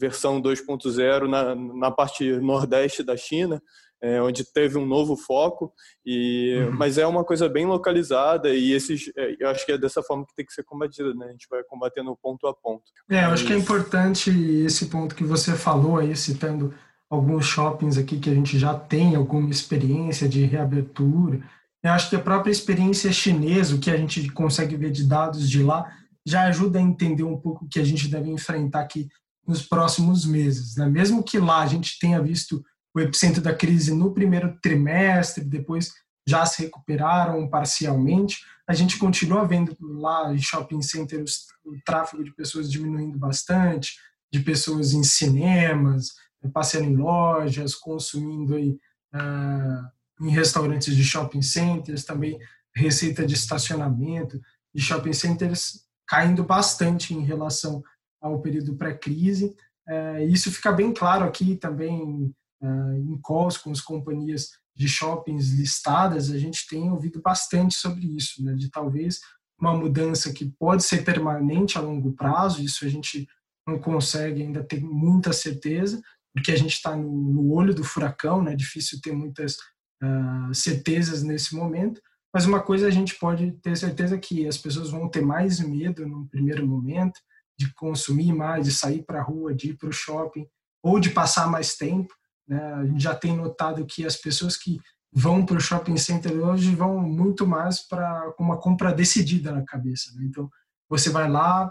versão 0.01 0.41
2.0 0.41 1.29
na, 1.29 1.55
na 1.55 1.91
parte 1.91 2.25
nordeste 2.39 3.03
da 3.03 3.17
China, 3.17 3.63
é, 4.03 4.21
onde 4.23 4.43
teve 4.51 4.79
um 4.79 4.87
novo 4.87 5.15
foco, 5.15 5.71
e, 6.07 6.57
uhum. 6.65 6.73
mas 6.73 6.97
é 6.97 7.07
uma 7.07 7.23
coisa 7.23 7.51
bem 7.51 7.67
localizada 7.67 8.49
e 8.49 8.73
esses, 8.73 9.13
é, 9.15 9.37
eu 9.39 9.51
acho 9.51 9.67
que 9.67 9.73
é 9.73 9.79
dessa 9.79 10.03
forma 10.03 10.25
que 10.27 10.35
tem 10.35 10.47
que 10.47 10.55
ser 10.55 10.65
combatida, 10.65 11.13
né? 11.13 11.27
A 11.27 11.33
gente 11.33 11.47
vai 11.51 11.63
combatendo 11.65 12.17
ponto 12.17 12.47
a 12.47 12.55
ponto. 12.55 12.85
É, 13.11 13.27
eu 13.27 13.29
acho 13.29 13.47
que 13.47 13.53
é 13.53 13.59
importante 13.59 14.31
esse 14.65 14.87
ponto 14.87 15.15
que 15.15 15.23
você 15.23 15.53
falou 15.55 15.99
aí, 15.99 16.17
citando 16.17 16.73
alguns 17.11 17.45
shoppings 17.45 17.99
aqui 17.99 18.19
que 18.19 18.31
a 18.31 18.35
gente 18.35 18.59
já 18.59 18.73
tem 18.73 19.17
alguma 19.17 19.51
experiência 19.51 20.27
de 20.27 20.45
reabertura. 20.47 21.41
Eu 21.83 21.93
acho 21.93 22.09
que 22.09 22.17
a 22.17 22.21
própria 22.21 22.53
experiência 22.53 23.13
chinesa, 23.13 23.75
o 23.75 23.81
que 23.81 23.91
a 23.91 23.97
gente 23.97 24.31
consegue 24.31 24.77
ver 24.77 24.93
de 24.93 25.07
dados 25.07 25.49
de 25.49 25.63
lá, 25.63 25.93
já 26.25 26.45
ajuda 26.45 26.79
a 26.79 26.83
entender 26.83 27.25
um 27.25 27.37
pouco 27.37 27.65
o 27.65 27.69
que 27.69 27.81
a 27.81 27.85
gente 27.85 28.09
deve 28.09 28.31
enfrentar 28.31 28.81
aqui 28.81 29.09
nos 29.51 29.67
próximos 29.67 30.25
meses. 30.25 30.77
Né? 30.77 30.87
Mesmo 30.87 31.23
que 31.23 31.39
lá 31.39 31.63
a 31.63 31.67
gente 31.67 31.99
tenha 31.99 32.23
visto 32.23 32.65
o 32.95 33.01
epicentro 33.01 33.43
da 33.43 33.55
crise 33.55 33.93
no 33.93 34.13
primeiro 34.13 34.57
trimestre, 34.63 35.45
depois 35.45 35.93
já 36.27 36.47
se 36.47 36.63
recuperaram 36.63 37.49
parcialmente, 37.49 38.39
a 38.69 38.75
gente 38.75 38.99
continua 38.99 39.45
vendo 39.45 39.77
lá 39.81 40.33
em 40.33 40.39
shopping 40.39 40.81
centers 40.81 41.47
o 41.65 41.77
tráfego 41.85 42.23
de 42.23 42.33
pessoas 42.33 42.71
diminuindo 42.71 43.19
bastante, 43.19 43.97
de 44.33 44.41
pessoas 44.41 44.93
em 44.93 45.03
cinemas, 45.03 46.15
passeando 46.53 46.89
em 46.89 46.97
lojas, 46.97 47.75
consumindo 47.75 48.55
aí, 48.55 48.79
uh, 49.15 50.25
em 50.25 50.31
restaurantes 50.31 50.95
de 50.95 51.03
shopping 51.03 51.43
centers, 51.43 52.05
também 52.05 52.39
receita 52.75 53.27
de 53.27 53.35
estacionamento 53.35 54.41
de 54.73 54.81
shopping 54.81 55.13
centers 55.13 55.85
caindo 56.07 56.45
bastante 56.45 57.15
em 57.15 57.25
relação 57.25 57.83
ao 58.21 58.41
período 58.41 58.77
pré-crise. 58.77 59.55
Uh, 59.89 60.23
isso 60.29 60.53
fica 60.53 60.71
bem 60.71 60.93
claro 60.93 61.25
aqui 61.25 61.57
também 61.57 62.33
uh, 62.63 62.95
em 62.95 63.21
calls 63.23 63.57
com 63.57 63.71
as 63.71 63.81
companhias 63.81 64.51
de 64.75 64.89
shoppings 64.89 65.51
listadas, 65.51 66.31
a 66.31 66.39
gente 66.39 66.67
tem 66.67 66.91
ouvido 66.91 67.21
bastante 67.21 67.75
sobre 67.75 68.07
isso, 68.17 68.43
né, 68.43 68.55
de 68.55 68.71
talvez 68.71 69.21
uma 69.61 69.77
mudança 69.77 70.33
que 70.33 70.51
pode 70.59 70.83
ser 70.83 71.05
permanente 71.05 71.77
a 71.77 71.83
longo 71.83 72.13
prazo, 72.13 72.63
isso 72.63 72.87
a 72.87 72.89
gente 72.89 73.29
não 73.67 73.79
consegue 73.79 74.43
ainda 74.43 74.65
ter 74.65 74.83
muita 74.83 75.33
certeza, 75.35 76.01
porque 76.35 76.51
a 76.51 76.57
gente 76.57 76.73
está 76.73 76.97
no, 76.97 77.53
olho 77.53 77.75
do 77.75 77.85
furacão, 77.85 78.43
né? 78.43 78.53
É 78.53 78.57
difícil 78.57 79.01
ter 79.03 79.13
muitas 79.13 79.57
uh, 80.03 80.55
certezas 80.55 81.23
nesse 81.23 81.55
momento. 81.55 82.01
Mas 82.33 82.47
uma 82.47 82.61
coisa 82.61 82.87
a 82.87 82.91
gente 82.91 83.17
pode 83.17 83.53
ter 83.61 83.77
certeza 83.77 84.17
que 84.17 84.47
as 84.47 84.57
pessoas 84.57 84.91
vão 84.91 85.09
ter 85.09 85.21
mais 85.21 85.61
medo 85.61 86.07
no 86.07 86.27
primeiro 86.29 86.67
momento 86.67 87.21
de 87.61 87.75
consumir 87.75 88.33
mais, 88.33 88.65
de 88.65 88.73
sair 88.73 89.03
para 89.03 89.21
a 89.21 89.23
rua, 89.23 89.55
de 89.55 89.69
ir 89.71 89.77
para 89.77 89.91
o 89.91 89.93
shopping 89.93 90.47
ou 90.83 90.99
de 90.99 91.11
passar 91.11 91.47
mais 91.47 91.77
tempo. 91.77 92.15
Né? 92.49 92.59
A 92.59 92.87
gente 92.87 93.03
já 93.03 93.15
tem 93.15 93.37
notado 93.37 93.85
que 93.85 94.07
as 94.07 94.17
pessoas 94.17 94.57
que 94.57 94.79
vão 95.13 95.45
para 95.45 95.59
o 95.59 95.61
shopping 95.61 95.99
center 95.99 96.33
hoje 96.33 96.75
vão 96.75 96.99
muito 97.01 97.47
mais 97.47 97.87
para 97.87 98.35
uma 98.39 98.57
compra 98.57 98.95
decidida 98.95 99.53
na 99.53 99.63
cabeça. 99.63 100.11
Né? 100.15 100.25
Então 100.25 100.49
você 100.89 101.11
vai 101.11 101.29
lá, 101.29 101.71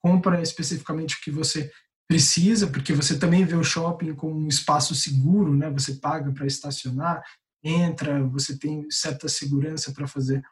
compra 0.00 0.40
especificamente 0.40 1.16
o 1.16 1.20
que 1.20 1.30
você 1.30 1.70
precisa, 2.08 2.66
porque 2.66 2.94
você 2.94 3.18
também 3.18 3.44
vê 3.44 3.54
o 3.54 3.62
shopping 3.62 4.14
como 4.14 4.34
um 4.34 4.48
espaço 4.48 4.94
seguro, 4.94 5.54
né? 5.54 5.68
Você 5.72 5.96
paga 5.96 6.32
para 6.32 6.46
estacionar, 6.46 7.22
entra, 7.62 8.26
você 8.26 8.58
tem 8.58 8.86
certa 8.90 9.28
segurança 9.28 9.92
para 9.92 10.06
fazer 10.08 10.42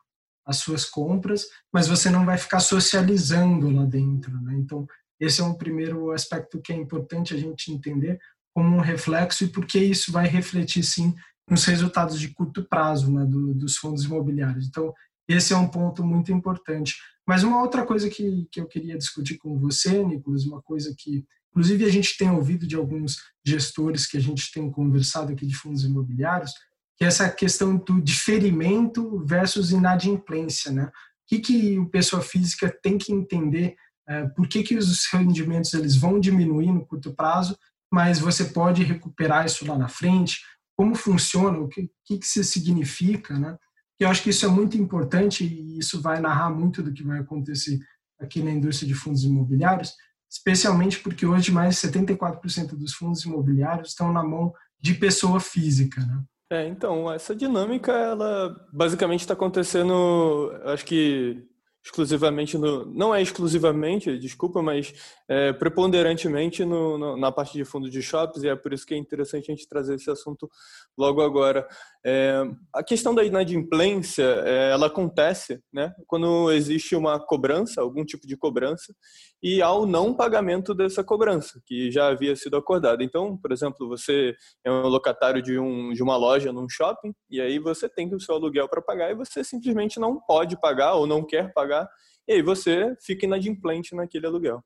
as 0.46 0.58
suas 0.58 0.84
compras, 0.84 1.46
mas 1.72 1.88
você 1.88 2.08
não 2.08 2.24
vai 2.24 2.38
ficar 2.38 2.60
socializando 2.60 3.68
lá 3.70 3.84
dentro, 3.84 4.32
né? 4.42 4.54
Então, 4.56 4.86
esse 5.18 5.40
é 5.40 5.44
um 5.44 5.54
primeiro 5.54 6.12
aspecto 6.12 6.60
que 6.60 6.72
é 6.72 6.76
importante 6.76 7.34
a 7.34 7.36
gente 7.36 7.72
entender 7.72 8.18
como 8.54 8.76
um 8.76 8.80
reflexo 8.80 9.44
e 9.44 9.48
porque 9.48 9.78
isso 9.78 10.12
vai 10.12 10.26
refletir 10.26 10.82
sim 10.82 11.14
nos 11.48 11.64
resultados 11.64 12.18
de 12.18 12.28
curto 12.28 12.64
prazo, 12.64 13.12
né, 13.12 13.24
do, 13.24 13.54
dos 13.54 13.76
fundos 13.76 14.04
imobiliários. 14.04 14.66
Então, 14.66 14.92
esse 15.28 15.52
é 15.52 15.56
um 15.56 15.68
ponto 15.68 16.04
muito 16.04 16.32
importante. 16.32 16.94
Mas 17.26 17.42
uma 17.42 17.60
outra 17.60 17.84
coisa 17.84 18.08
que, 18.08 18.46
que 18.50 18.60
eu 18.60 18.66
queria 18.66 18.96
discutir 18.96 19.36
com 19.38 19.58
você, 19.58 20.02
Nicolas, 20.04 20.44
uma 20.44 20.62
coisa 20.62 20.94
que 20.96 21.24
Inclusive, 21.56 21.86
a 21.86 21.90
gente 21.90 22.18
tem 22.18 22.30
ouvido 22.30 22.66
de 22.66 22.76
alguns 22.76 23.16
gestores 23.42 24.06
que 24.06 24.18
a 24.18 24.20
gente 24.20 24.52
tem 24.52 24.70
conversado 24.70 25.32
aqui 25.32 25.46
de 25.46 25.56
fundos 25.56 25.84
imobiliários, 25.84 26.52
que 26.96 27.04
é 27.04 27.08
essa 27.08 27.28
questão 27.28 27.76
do 27.76 28.00
diferimento 28.00 29.22
versus 29.24 29.70
inadimplência. 29.70 30.72
Né? 30.72 30.84
O 30.84 30.90
que, 31.28 31.38
que 31.38 31.78
o 31.78 31.88
pessoa 31.88 32.22
física 32.22 32.74
tem 32.82 32.96
que 32.96 33.12
entender? 33.12 33.76
É, 34.08 34.26
por 34.28 34.48
que, 34.48 34.62
que 34.62 34.76
os 34.76 35.06
rendimentos 35.12 35.74
eles 35.74 35.96
vão 35.96 36.18
diminuir 36.18 36.72
no 36.72 36.86
curto 36.86 37.14
prazo, 37.14 37.56
mas 37.92 38.18
você 38.18 38.44
pode 38.44 38.82
recuperar 38.82 39.44
isso 39.44 39.66
lá 39.66 39.76
na 39.76 39.88
frente? 39.88 40.40
Como 40.76 40.94
funciona? 40.94 41.58
O 41.58 41.68
que, 41.68 41.90
que, 42.04 42.18
que 42.18 42.24
isso 42.24 42.42
significa? 42.44 43.38
Né? 43.38 43.56
eu 43.98 44.08
acho 44.08 44.22
que 44.22 44.30
isso 44.30 44.44
é 44.44 44.48
muito 44.48 44.76
importante 44.76 45.44
e 45.44 45.78
isso 45.78 46.00
vai 46.02 46.20
narrar 46.20 46.50
muito 46.50 46.82
do 46.82 46.92
que 46.92 47.02
vai 47.02 47.18
acontecer 47.18 47.78
aqui 48.20 48.42
na 48.42 48.50
indústria 48.50 48.86
de 48.86 48.94
fundos 48.94 49.24
imobiliários, 49.24 49.94
especialmente 50.30 50.98
porque 51.00 51.26
hoje 51.26 51.50
mais 51.50 51.80
de 51.80 51.88
74% 51.88 52.76
dos 52.76 52.92
fundos 52.92 53.24
imobiliários 53.24 53.90
estão 53.90 54.12
na 54.12 54.22
mão 54.22 54.52
de 54.78 54.94
pessoa 54.94 55.40
física, 55.40 56.04
né? 56.04 56.22
É, 56.48 56.64
então, 56.68 57.12
essa 57.12 57.34
dinâmica, 57.34 57.90
ela 57.92 58.68
basicamente 58.72 59.20
está 59.20 59.34
acontecendo, 59.34 60.52
acho 60.64 60.84
que 60.84 61.44
exclusivamente 61.86 62.58
no, 62.58 62.84
não 62.84 63.14
é 63.14 63.22
exclusivamente, 63.22 64.18
desculpa, 64.18 64.60
mas 64.60 64.92
é, 65.28 65.52
preponderantemente 65.52 66.64
no, 66.64 66.98
no, 66.98 67.16
na 67.16 67.30
parte 67.30 67.52
de 67.52 67.64
fundo 67.64 67.88
de 67.88 68.02
shops 68.02 68.42
e 68.42 68.48
é 68.48 68.56
por 68.56 68.72
isso 68.72 68.84
que 68.84 68.92
é 68.92 68.96
interessante 68.96 69.52
a 69.52 69.54
gente 69.54 69.68
trazer 69.68 69.94
esse 69.94 70.10
assunto 70.10 70.50
logo 70.98 71.22
agora. 71.22 71.66
É, 72.04 72.42
a 72.74 72.82
questão 72.82 73.14
da 73.14 73.22
inadimplência, 73.22 74.24
é, 74.44 74.72
ela 74.72 74.88
acontece, 74.88 75.60
né, 75.72 75.94
quando 76.08 76.50
existe 76.50 76.96
uma 76.96 77.20
cobrança, 77.20 77.80
algum 77.80 78.04
tipo 78.04 78.26
de 78.26 78.36
cobrança 78.36 78.92
e 79.40 79.62
ao 79.62 79.86
não 79.86 80.12
pagamento 80.12 80.74
dessa 80.74 81.04
cobrança 81.04 81.60
que 81.64 81.90
já 81.92 82.08
havia 82.08 82.34
sido 82.34 82.56
acordada. 82.56 83.04
Então, 83.04 83.36
por 83.36 83.52
exemplo, 83.52 83.86
você 83.86 84.34
é 84.64 84.72
um 84.72 84.88
locatário 84.88 85.40
de, 85.40 85.56
um, 85.56 85.92
de 85.92 86.02
uma 86.02 86.16
loja 86.16 86.52
num 86.52 86.68
shopping 86.68 87.12
e 87.30 87.40
aí 87.40 87.60
você 87.60 87.88
tem 87.88 88.12
o 88.12 88.20
seu 88.20 88.34
aluguel 88.34 88.68
para 88.68 88.82
pagar 88.82 89.12
e 89.12 89.14
você 89.14 89.44
simplesmente 89.44 90.00
não 90.00 90.18
pode 90.20 90.60
pagar 90.60 90.94
ou 90.94 91.06
não 91.06 91.24
quer 91.24 91.52
pagar 91.52 91.75
pagar, 91.76 91.88
e 92.26 92.34
aí 92.34 92.42
você 92.42 92.96
fica 93.00 93.26
inadimplente 93.26 93.94
naquele 93.94 94.26
aluguel. 94.26 94.62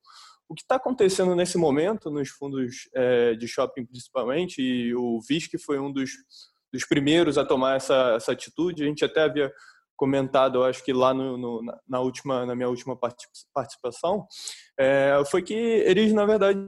O 0.49 0.55
que 0.55 0.63
está 0.63 0.77
acontecendo 0.77 1.35
nesse 1.35 1.57
momento, 1.59 2.11
nos 2.11 2.31
fundos 2.31 2.89
é, 2.95 3.35
de 3.35 3.47
shopping 3.47 3.87
principalmente, 3.87 4.61
e 4.61 4.95
o 4.95 5.21
VISC 5.21 5.59
foi 5.65 5.79
um 5.79 5.93
dos, 5.93 6.11
dos 6.73 6.85
primeiros 6.85 7.39
a 7.39 7.45
tomar 7.45 7.77
essa, 7.77 8.15
essa 8.17 8.33
atitude, 8.33 8.83
a 8.83 8.87
gente 8.87 9.05
até 9.05 9.23
havia 9.23 9.53
comentado, 9.97 10.59
eu 10.59 10.65
acho 10.65 10.83
que 10.83 10.95
lá 10.95 11.13
no, 11.13 11.37
no, 11.37 11.63
na, 11.87 12.01
última, 12.01 12.47
na 12.47 12.55
minha 12.55 12.69
última 12.69 12.99
participação, 13.53 14.27
é, 14.81 15.23
foi 15.27 15.43
que 15.43 15.53
eles, 15.53 16.11
na 16.11 16.25
verdade, 16.25 16.67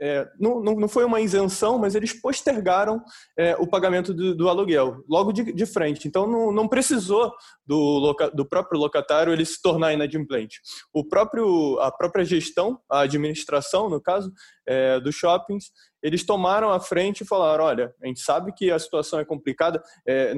é, 0.00 0.28
não, 0.38 0.62
não, 0.62 0.88
foi 0.88 1.04
uma 1.04 1.20
isenção, 1.20 1.76
mas 1.76 1.96
eles 1.96 2.12
postergaram 2.12 3.02
é, 3.36 3.56
o 3.56 3.66
pagamento 3.66 4.14
do, 4.14 4.32
do, 4.36 4.48
aluguel, 4.48 5.02
logo 5.08 5.32
de, 5.32 5.52
de 5.52 5.66
frente. 5.66 6.06
Então, 6.06 6.24
não, 6.24 6.52
não 6.52 6.68
precisou 6.68 7.32
do, 7.66 7.76
loca, 7.76 8.30
do 8.30 8.44
próprio 8.44 8.78
locatário 8.78 9.32
ele 9.32 9.44
se 9.44 9.60
tornar 9.60 9.92
inadimplente. 9.92 10.60
O 10.94 11.04
próprio, 11.04 11.80
a 11.80 11.90
própria 11.90 12.24
gestão, 12.24 12.78
a 12.88 13.00
administração, 13.00 13.90
no 13.90 14.00
caso, 14.00 14.32
é, 14.64 15.00
dos 15.00 15.16
shoppings, 15.16 15.72
eles 16.02 16.24
tomaram 16.24 16.70
a 16.70 16.80
frente 16.80 17.20
e 17.20 17.26
falaram: 17.26 17.64
olha, 17.64 17.94
a 18.02 18.06
gente 18.06 18.20
sabe 18.20 18.52
que 18.52 18.70
a 18.70 18.78
situação 18.78 19.20
é 19.20 19.24
complicada. 19.24 19.82
É, 20.06 20.34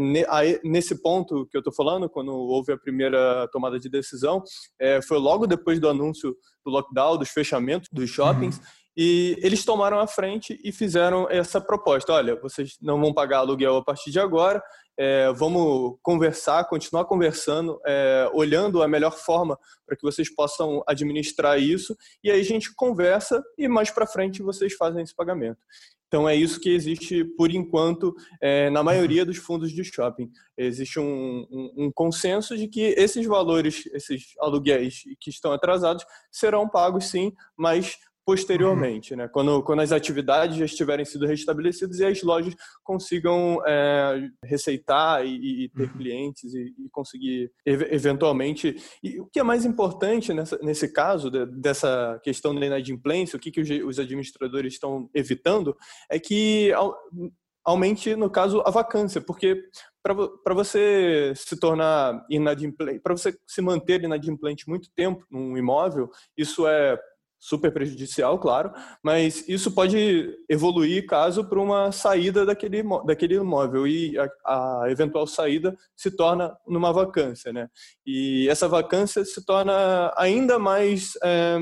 nesse 0.63 1.01
ponto 1.01 1.47
que 1.47 1.57
eu 1.57 1.61
estou 1.61 1.73
falando, 1.73 2.09
quando 2.09 2.33
houve 2.33 2.73
a 2.73 2.79
primeira 2.79 3.49
tomada 3.51 3.79
de 3.79 3.89
decisão, 3.89 4.43
é, 4.79 5.01
foi 5.01 5.19
logo 5.19 5.47
depois 5.47 5.81
do 5.81 5.89
anúncio 5.89 6.37
do 6.65 6.71
lockdown, 6.95 7.19
dos 7.19 7.31
fechamentos 7.31 7.89
dos 7.93 8.09
shoppings. 8.09 8.59
Uhum. 8.59 8.65
E 8.97 9.37
eles 9.43 9.65
tomaram 9.65 9.99
a 9.99 10.07
frente 10.07 10.61
e 10.63 10.71
fizeram 10.71 11.29
essa 11.29 11.61
proposta: 11.61 12.13
olha, 12.13 12.37
vocês 12.37 12.77
não 12.81 13.01
vão 13.01 13.13
pagar 13.13 13.39
aluguel 13.39 13.77
a 13.77 13.85
partir 13.85 14.13
de 14.13 14.21
agora, 14.21 14.63
é, 14.97 15.33
vamos 15.33 15.99
conversar, 16.01 16.65
continuar 16.69 17.05
conversando, 17.07 17.81
é, 17.85 18.31
olhando 18.33 18.83
a 18.83 18.89
melhor 18.89 19.13
forma 19.13 19.59
para 19.85 19.97
que 19.97 20.03
vocês 20.03 20.33
possam 20.33 20.83
administrar 20.87 21.59
isso, 21.59 21.97
e 22.23 22.31
aí 22.31 22.41
a 22.41 22.45
gente 22.45 22.73
conversa 22.75 23.43
e 23.59 23.67
mais 23.67 23.91
para 23.91 24.07
frente 24.07 24.43
vocês 24.43 24.75
fazem 24.75 25.03
esse 25.03 25.15
pagamento. 25.15 25.59
Então 26.07 26.29
é 26.29 26.37
isso 26.37 26.61
que 26.61 26.71
existe 26.71 27.25
por 27.37 27.51
enquanto 27.51 28.15
é, 28.41 28.71
na 28.71 28.83
maioria 28.83 29.25
dos 29.25 29.37
fundos 29.37 29.73
de 29.73 29.83
shopping. 29.83 30.31
Existe 30.57 31.01
um, 31.01 31.47
um, 31.51 31.73
um, 31.77 31.93
consenso 31.93 32.57
de 32.57 32.69
que 32.69 32.95
esses 32.97 33.27
valores, 33.27 33.85
esses 33.93 34.35
aluguéis 34.39 35.03
que 35.21 35.31
estão 35.31 35.53
atrasados, 35.53 36.05
serão 36.31 36.69
pagos 36.69 37.07
sim, 37.07 37.33
mas 37.57 37.97
posteriormente, 38.26 39.14
né? 39.14 39.28
quando, 39.28 39.62
quando 39.62 39.81
as 39.81 39.93
atividades 39.93 40.57
já 40.57 40.64
estiverem 40.64 41.04
sido 41.04 41.26
restabelecidas 41.26 41.99
e 41.99 42.04
as 42.04 42.23
lojas 42.23 42.54
consigam 42.83 43.62
é, 43.66 44.28
receitar 44.43 45.25
e, 45.26 45.64
e 45.64 45.69
ter 45.69 45.83
uhum. 45.83 45.99
clientes 45.99 46.54
e, 46.54 46.75
e, 46.78 46.88
conseguir 46.90 47.52
eventualmente. 47.66 48.76
E 49.02 49.21
o 49.21 49.26
que 49.26 49.38
é 49.38 49.43
mais 49.43 49.64
importante 49.64 50.33
nessa, 50.33 50.59
nesse 50.62 50.88
caso 50.88 51.31
de, 51.31 51.45
dessa 51.47 52.19
questão 52.23 52.54
da 52.54 52.64
inadimplência, 52.64 53.37
o 53.37 53.40
que, 53.40 53.50
que 53.50 53.61
os, 53.61 53.69
os 53.87 53.99
administradores 53.99 54.75
estão 54.75 55.11
evitando, 55.14 55.76
é 56.11 56.19
que 56.19 56.73
aumente, 57.64 58.14
no 58.14 58.31
caso, 58.31 58.62
a 58.66 58.71
vacância, 58.71 59.21
porque 59.21 59.62
para 60.02 60.54
você 60.54 61.33
se 61.35 61.59
tornar 61.59 62.25
inadimplente, 62.28 63.00
para 63.00 63.16
você 63.16 63.35
se 63.47 63.62
manter 63.62 64.02
inadimplente 64.04 64.69
muito 64.69 64.90
tempo 64.95 65.25
num 65.31 65.57
imóvel, 65.57 66.11
isso 66.37 66.66
é 66.66 66.99
super 67.45 67.71
prejudicial, 67.71 68.39
claro, 68.39 68.73
mas 69.03 69.47
isso 69.47 69.71
pode 69.71 70.35
evoluir 70.49 71.05
caso 71.07 71.45
para 71.45 71.61
uma 71.61 71.93
saída 71.93 72.47
daquele, 72.47 72.83
daquele 73.05 73.35
imóvel 73.35 73.87
e 73.87 74.19
a, 74.19 74.31
a, 74.47 74.85
eventual 74.89 75.27
saída 75.27 75.77
se 75.95 76.11
torna 76.11 76.57
numa 76.67 76.91
vacância, 76.91 77.53
né? 77.53 77.69
E 78.07 78.49
essa 78.49 78.67
vacância 78.67 79.23
se 79.27 79.45
torna 79.45 80.11
ainda 80.17 80.59
mais 80.59 81.19
é, 81.23 81.59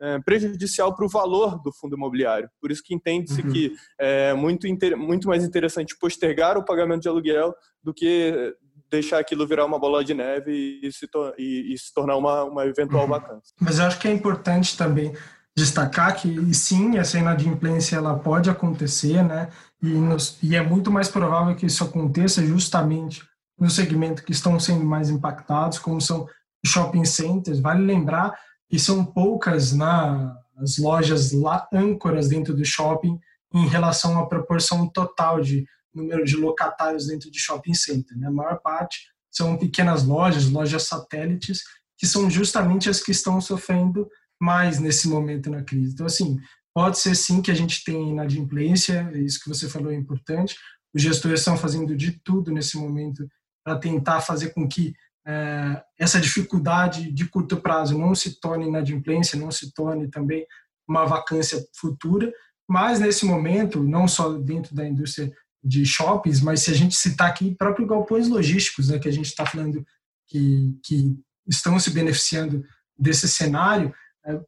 é, 0.00 0.18
prejudicial 0.20 0.96
para 0.96 1.04
o 1.04 1.10
valor 1.10 1.62
do 1.62 1.70
fundo 1.74 1.94
imobiliário. 1.94 2.48
Por 2.58 2.72
isso 2.72 2.82
que 2.82 2.94
entende-se 2.94 3.42
uhum. 3.42 3.52
que 3.52 3.72
é 4.00 4.32
muito, 4.32 4.66
muito 4.96 5.28
mais 5.28 5.44
interessante 5.44 5.94
postergar 6.00 6.56
o 6.56 6.64
pagamento 6.64 7.02
de 7.02 7.08
aluguel 7.08 7.54
do 7.84 7.92
que 7.92 8.56
deixar 8.92 9.18
aquilo 9.18 9.46
virar 9.46 9.64
uma 9.64 9.78
bola 9.78 10.04
de 10.04 10.12
neve 10.12 10.78
e 10.82 10.92
se, 10.92 11.08
e, 11.38 11.72
e 11.72 11.78
se 11.78 11.92
tornar 11.94 12.16
uma, 12.16 12.44
uma 12.44 12.66
eventual 12.66 13.04
uhum. 13.04 13.10
vacância. 13.10 13.54
Mas 13.58 13.78
eu 13.78 13.86
acho 13.86 13.98
que 13.98 14.06
é 14.06 14.12
importante 14.12 14.76
também 14.76 15.14
destacar 15.56 16.14
que, 16.16 16.54
sim, 16.54 16.98
essa 16.98 17.18
inadimplência 17.18 17.96
ela 17.96 18.18
pode 18.18 18.48
acontecer, 18.50 19.22
né? 19.22 19.48
E, 19.82 19.88
nos, 19.88 20.38
e 20.42 20.54
é 20.54 20.62
muito 20.62 20.90
mais 20.90 21.08
provável 21.08 21.56
que 21.56 21.66
isso 21.66 21.82
aconteça 21.82 22.44
justamente 22.44 23.22
no 23.58 23.70
segmento 23.70 24.22
que 24.24 24.32
estão 24.32 24.60
sendo 24.60 24.84
mais 24.84 25.10
impactados, 25.10 25.78
como 25.78 26.00
são 26.00 26.28
shopping 26.64 27.04
centers. 27.04 27.60
Vale 27.60 27.84
lembrar 27.84 28.34
que 28.68 28.78
são 28.78 29.04
poucas 29.04 29.72
na, 29.72 30.34
as 30.58 30.78
lojas 30.78 31.32
lá 31.32 31.66
âncoras 31.72 32.28
dentro 32.28 32.54
do 32.54 32.64
shopping 32.64 33.18
em 33.54 33.66
relação 33.66 34.18
à 34.18 34.26
proporção 34.26 34.88
total 34.88 35.40
de 35.40 35.66
número 35.94 36.24
de 36.24 36.36
locatários 36.36 37.06
dentro 37.06 37.30
de 37.30 37.38
shopping 37.38 37.74
center. 37.74 38.16
Né? 38.16 38.26
A 38.26 38.30
maior 38.30 38.60
parte 38.60 39.00
são 39.30 39.56
pequenas 39.56 40.04
lojas, 40.04 40.48
lojas 40.48 40.84
satélites, 40.84 41.62
que 41.98 42.06
são 42.06 42.28
justamente 42.28 42.90
as 42.90 43.00
que 43.00 43.10
estão 43.10 43.40
sofrendo 43.40 44.08
mais 44.40 44.78
nesse 44.78 45.08
momento 45.08 45.50
na 45.50 45.62
crise. 45.62 45.94
Então, 45.94 46.06
assim, 46.06 46.38
pode 46.74 46.98
ser 46.98 47.14
sim 47.14 47.40
que 47.40 47.50
a 47.50 47.54
gente 47.54 47.84
tenha 47.84 48.10
inadimplência, 48.10 49.10
isso 49.14 49.40
que 49.40 49.48
você 49.48 49.68
falou 49.68 49.92
é 49.92 49.94
importante. 49.94 50.56
Os 50.94 51.00
gestores 51.00 51.40
estão 51.40 51.56
fazendo 51.56 51.96
de 51.96 52.20
tudo 52.24 52.52
nesse 52.52 52.76
momento 52.76 53.26
para 53.64 53.78
tentar 53.78 54.20
fazer 54.20 54.50
com 54.50 54.68
que 54.68 54.94
é, 55.26 55.82
essa 55.98 56.20
dificuldade 56.20 57.12
de 57.12 57.28
curto 57.28 57.56
prazo 57.58 57.96
não 57.96 58.14
se 58.14 58.40
torne 58.40 58.66
inadimplência, 58.66 59.38
não 59.38 59.50
se 59.50 59.72
torne 59.72 60.08
também 60.08 60.44
uma 60.88 61.04
vacância 61.04 61.64
futura, 61.76 62.32
mas 62.68 62.98
nesse 62.98 63.24
momento, 63.24 63.82
não 63.82 64.08
só 64.08 64.32
dentro 64.32 64.74
da 64.74 64.86
indústria 64.86 65.32
de 65.62 65.86
shoppings, 65.86 66.40
mas 66.40 66.60
se 66.60 66.70
a 66.70 66.74
gente 66.74 66.94
citar 66.96 67.28
aqui 67.28 67.54
próprio 67.54 67.86
galpões 67.86 68.28
logísticos, 68.28 68.88
né, 68.88 68.98
que 68.98 69.08
a 69.08 69.12
gente 69.12 69.26
está 69.26 69.46
falando 69.46 69.84
que, 70.28 70.76
que 70.82 71.16
estão 71.46 71.78
se 71.78 71.90
beneficiando 71.90 72.64
desse 72.98 73.28
cenário, 73.28 73.94
é, 74.26 74.40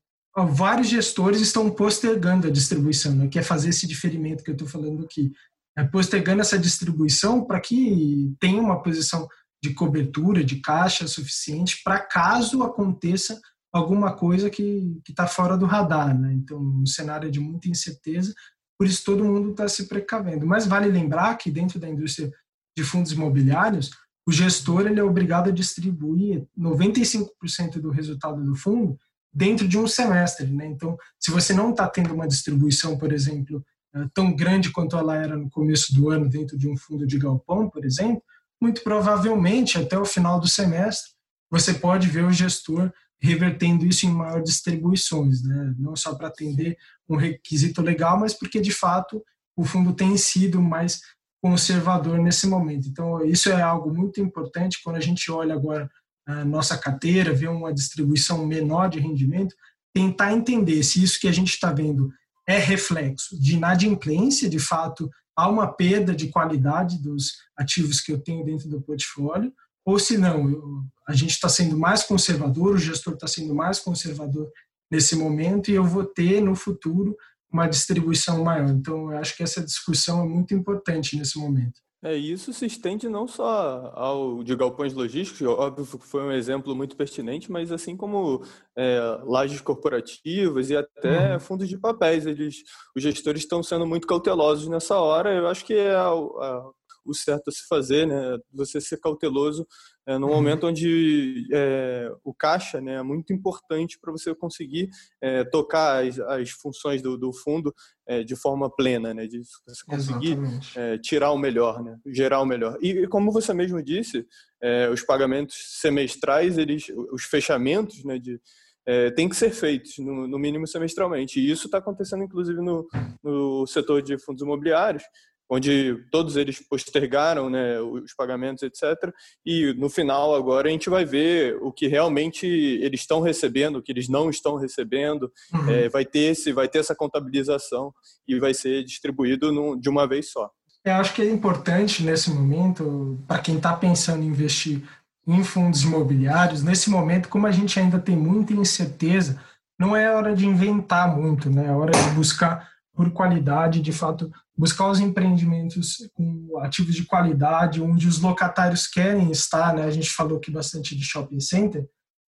vários 0.49 0.88
gestores 0.88 1.40
estão 1.40 1.71
postergando 1.71 2.49
a 2.49 2.50
distribuição, 2.50 3.14
né, 3.14 3.28
que 3.28 3.38
é 3.38 3.42
fazer 3.42 3.68
esse 3.68 3.87
diferimento 3.87 4.42
que 4.42 4.50
eu 4.50 4.54
estou 4.54 4.66
falando 4.66 5.04
aqui, 5.04 5.33
é, 5.78 5.85
postergando 5.85 6.40
essa 6.40 6.59
distribuição 6.59 7.44
para 7.44 7.61
que 7.61 8.35
tenha 8.40 8.61
uma 8.61 8.83
posição 8.83 9.28
de 9.62 9.73
cobertura, 9.73 10.44
de 10.44 10.61
caixa 10.61 11.06
suficiente 11.06 11.80
para 11.83 12.00
caso 12.00 12.62
aconteça 12.62 13.40
alguma 13.73 14.14
coisa 14.14 14.50
que 14.50 15.00
está 15.09 15.26
fora 15.26 15.56
do 15.56 15.66
radar. 15.66 16.16
Né? 16.16 16.33
Então, 16.35 16.61
um 16.61 16.87
cenário 16.87 17.30
de 17.30 17.40
muita 17.40 17.68
incerteza, 17.68 18.33
por 18.78 18.87
isso 18.87 19.04
todo 19.04 19.25
mundo 19.25 19.50
está 19.50 19.69
se 19.69 19.87
precavendo. 19.87 20.47
Mas 20.47 20.66
vale 20.66 20.88
lembrar 20.88 21.37
que 21.37 21.50
dentro 21.50 21.78
da 21.78 21.88
indústria 21.88 22.33
de 22.76 22.85
fundos 22.85 23.12
imobiliários, 23.12 23.90
o 24.26 24.33
gestor 24.33 24.87
ele 24.87 25.00
é 25.00 25.04
obrigado 25.04 25.49
a 25.49 25.52
distribuir 25.52 26.47
95% 26.59 27.81
do 27.81 27.90
resultado 27.90 28.43
do 28.43 28.57
fundo 28.57 28.99
dentro 29.33 29.69
de 29.69 29.78
um 29.78 29.87
semestre. 29.87 30.47
Né? 30.47 30.66
Então, 30.66 30.97
se 31.21 31.31
você 31.31 31.52
não 31.52 31.71
está 31.71 31.88
tendo 31.88 32.14
uma 32.14 32.26
distribuição, 32.26 32.97
por 32.97 33.12
exemplo, 33.12 33.64
eh, 33.95 34.07
tão 34.14 34.35
grande 34.35 34.71
quanto 34.71 34.97
ela 34.97 35.16
era 35.16 35.37
no 35.37 35.50
começo 35.50 35.95
do 35.95 36.11
ano 36.11 36.28
dentro 36.28 36.57
de 36.57 36.69
um 36.69 36.76
fundo 36.76 37.07
de 37.07 37.19
galpão, 37.19 37.69
por 37.69 37.85
exemplo, 37.85 38.23
muito 38.61 38.83
provavelmente 38.83 39.78
até 39.78 39.99
o 39.99 40.04
final 40.04 40.40
do 40.40 40.49
semestre 40.49 41.12
você 41.50 41.75
pode 41.75 42.09
ver 42.09 42.25
o 42.25 42.33
gestor 42.33 42.93
revertendo 43.21 43.87
isso 43.87 44.07
em 44.07 44.11
maior 44.11 44.43
distribuições, 44.43 45.43
né? 45.43 45.75
não 45.78 45.95
só 45.95 46.14
para 46.14 46.28
atender 46.28 46.76
um 47.08 47.16
requisito 47.16 47.82
legal, 47.82 48.18
mas 48.18 48.34
porque 48.34 48.61
de 48.61 48.73
fato 48.73 49.23
o 49.56 49.64
fundo 49.64 49.92
tem 49.92 50.16
sido 50.16 50.61
mais 50.61 51.00
conservador 51.42 52.18
nesse 52.18 52.46
momento. 52.46 52.88
Então 52.88 53.25
isso 53.25 53.50
é 53.50 53.60
algo 53.60 53.93
muito 53.93 54.21
importante 54.21 54.80
quando 54.82 54.97
a 54.97 55.00
gente 55.00 55.30
olha 55.30 55.54
agora 55.54 55.90
a 56.26 56.45
nossa 56.45 56.78
carteira, 56.78 57.34
vê 57.34 57.47
uma 57.47 57.73
distribuição 57.73 58.47
menor 58.47 58.88
de 58.88 58.99
rendimento, 58.99 59.54
tentar 59.95 60.32
entender 60.32 60.82
se 60.82 61.02
isso 61.02 61.21
que 61.21 61.28
a 61.28 61.32
gente 61.32 61.50
está 61.50 61.71
vendo 61.73 62.10
é 62.47 62.58
reflexo 62.58 63.38
de 63.40 63.56
inadimplência, 63.56 64.49
de 64.49 64.58
fato 64.58 65.10
há 65.36 65.49
uma 65.49 65.67
perda 65.73 66.14
de 66.14 66.28
qualidade 66.28 67.02
dos 67.02 67.32
ativos 67.56 68.00
que 68.00 68.12
eu 68.12 68.21
tenho 68.21 68.45
dentro 68.45 68.69
do 68.69 68.80
portfólio, 68.80 69.52
ou 69.84 69.99
se 69.99 70.17
não, 70.17 70.49
eu, 70.49 70.62
a 71.06 71.12
gente 71.12 71.32
está 71.32 71.49
sendo 71.49 71.78
mais 71.78 72.02
conservador, 72.02 72.75
o 72.75 72.78
gestor 72.78 73.14
está 73.14 73.26
sendo 73.26 73.54
mais 73.54 73.78
conservador 73.78 74.50
nesse 74.90 75.16
momento 75.16 75.70
e 75.70 75.75
eu 75.75 75.84
vou 75.84 76.04
ter 76.04 76.40
no 76.40 76.54
futuro 76.54 77.16
uma 77.52 77.66
distribuição 77.68 78.42
maior. 78.42 78.68
Então, 78.70 79.12
eu 79.12 79.18
acho 79.18 79.36
que 79.36 79.42
essa 79.42 79.64
discussão 79.64 80.23
é 80.23 80.28
muito 80.28 80.54
importante 80.54 81.16
nesse 81.16 81.38
momento. 81.38 81.84
É, 82.04 82.14
isso 82.14 82.52
se 82.52 82.66
estende 82.66 83.08
não 83.08 83.26
só 83.26 83.90
ao 83.94 84.44
de 84.44 84.54
galpões 84.54 84.92
logísticos, 84.92 85.40
óbvio 85.40 85.86
que 85.99 86.06
foi 86.06 86.23
um 86.23 86.32
exemplo 86.32 86.76
muito 86.76 86.94
pertinente, 86.97 87.50
mas 87.50 87.73
assim 87.73 87.97
como 87.97 88.44
é, 88.76 89.00
lajes 89.25 89.62
corporativas 89.62 90.68
e 90.68 90.76
até 90.76 91.32
uhum. 91.32 91.40
fundos 91.40 91.66
de 91.66 91.78
papéis. 91.78 92.26
Eles, 92.26 92.56
os 92.94 93.02
gestores 93.02 93.40
estão 93.40 93.62
sendo 93.62 93.86
muito 93.86 94.06
cautelosos 94.06 94.68
nessa 94.68 94.99
hora. 94.99 95.32
Eu 95.32 95.49
acho 95.49 95.64
que 95.64 95.73
é 95.73 95.94
a, 95.94 96.10
a 96.10 96.70
o 97.04 97.14
certo 97.14 97.49
a 97.49 97.52
se 97.52 97.67
fazer, 97.69 98.06
né? 98.06 98.38
Você 98.52 98.80
ser 98.80 98.99
cauteloso 98.99 99.67
é, 100.06 100.19
no 100.19 100.26
uhum. 100.26 100.34
momento 100.34 100.67
onde 100.67 101.47
é, 101.52 102.10
o 102.23 102.34
caixa 102.34 102.80
né, 102.80 102.97
é 102.97 103.02
muito 103.02 103.32
importante 103.32 103.99
para 103.99 104.12
você 104.12 104.34
conseguir 104.34 104.88
é, 105.21 105.45
tocar 105.45 106.04
as, 106.04 106.19
as 106.19 106.50
funções 106.50 107.00
do, 107.00 107.17
do 107.17 107.32
fundo 107.32 107.75
é, 108.06 108.23
de 108.23 108.36
forma 108.36 108.69
plena, 108.69 109.14
né? 109.14 109.26
De 109.26 109.43
você 109.67 109.84
conseguir 109.86 110.38
é, 110.76 110.99
tirar 110.99 111.32
o 111.32 111.38
melhor, 111.38 111.82
né? 111.82 111.97
Gerar 112.06 112.40
o 112.40 112.47
melhor. 112.47 112.76
E, 112.80 112.90
e 112.90 113.06
como 113.08 113.32
você 113.32 113.54
mesmo 113.54 113.82
disse, 113.82 114.26
é, 114.62 114.88
os 114.90 115.02
pagamentos 115.02 115.56
semestrais, 115.80 116.58
eles, 116.58 116.86
os 117.12 117.25
fechamentos, 117.25 118.04
né? 118.04 118.19
De, 118.19 118.40
é, 118.86 119.10
tem 119.10 119.28
que 119.28 119.36
ser 119.36 119.50
feitos, 119.50 119.99
no, 119.99 120.28
no 120.28 120.38
mínimo 120.38 120.67
semestralmente. 120.67 121.40
E 121.40 121.50
isso 121.50 121.67
está 121.67 121.78
acontecendo, 121.78 122.25
inclusive, 122.25 122.60
no, 122.60 122.86
no 123.23 123.67
setor 123.67 124.02
de 124.02 124.19
fundos 124.19 124.43
imobiliários, 124.43 125.02
onde 125.49 125.97
todos 126.11 126.37
eles 126.37 126.61
postergaram 126.61 127.50
né, 127.50 127.80
os 127.80 128.15
pagamentos, 128.15 128.63
etc. 128.63 129.13
E 129.45 129.75
no 129.75 129.89
final 129.89 130.35
agora 130.35 130.69
a 130.69 130.71
gente 130.71 130.89
vai 130.89 131.04
ver 131.04 131.57
o 131.61 131.71
que 131.71 131.87
realmente 131.87 132.47
eles 132.47 133.00
estão 133.00 133.21
recebendo, 133.21 133.76
o 133.76 133.83
que 133.83 133.93
eles 133.93 134.09
não 134.09 134.30
estão 134.30 134.57
recebendo. 134.57 135.30
Uhum. 135.52 135.71
É, 135.71 135.89
vai 135.89 136.04
ter 136.04 136.33
esse, 136.33 136.52
vai 136.52 136.69
ter 136.69 136.78
essa 136.78 136.95
contabilização 136.95 137.93
e 138.26 138.39
vai 138.39 138.54
ser 138.54 138.85
distribuído 138.85 139.52
num, 139.52 139.78
de 139.78 139.89
uma 139.89 140.07
vez 140.07 140.30
só. 140.30 140.50
Eu 140.85 140.95
acho 140.95 141.15
que 141.15 141.23
é 141.23 141.30
importante 141.30 142.02
nesse 142.02 142.30
momento 142.30 143.19
para 143.26 143.39
quem 143.39 143.57
está 143.57 143.75
pensando 143.75 144.23
em 144.23 144.26
investir 144.26 144.83
em 145.26 145.43
fundos 145.43 145.83
imobiliários. 145.83 146.63
Nesse 146.63 146.91
momento, 146.91 147.28
como 147.28 147.47
a 147.47 147.50
gente 147.50 147.78
ainda 147.80 147.99
tem 147.99 148.15
muita 148.15 148.52
incerteza, 148.52 149.41
não 149.78 149.97
é 149.97 150.15
hora 150.15 150.35
de 150.37 150.47
inventar 150.47 151.17
muito, 151.17 151.50
né? 151.50 151.67
É 151.67 151.73
hora 151.73 151.93
de 151.93 152.11
buscar 152.11 152.71
por 152.93 153.11
qualidade, 153.11 153.80
de 153.80 153.93
fato, 153.93 154.30
buscar 154.56 154.88
os 154.88 155.00
empreendimentos 155.00 155.97
com 156.14 156.58
ativos 156.60 156.95
de 156.95 157.04
qualidade, 157.04 157.82
onde 157.82 158.06
os 158.06 158.21
locatários 158.21 158.86
querem 158.86 159.30
estar, 159.30 159.75
né? 159.75 159.84
A 159.84 159.90
gente 159.90 160.10
falou 160.10 160.38
aqui 160.38 160.50
bastante 160.50 160.97
de 160.97 161.04
shopping 161.04 161.40
center, 161.40 161.86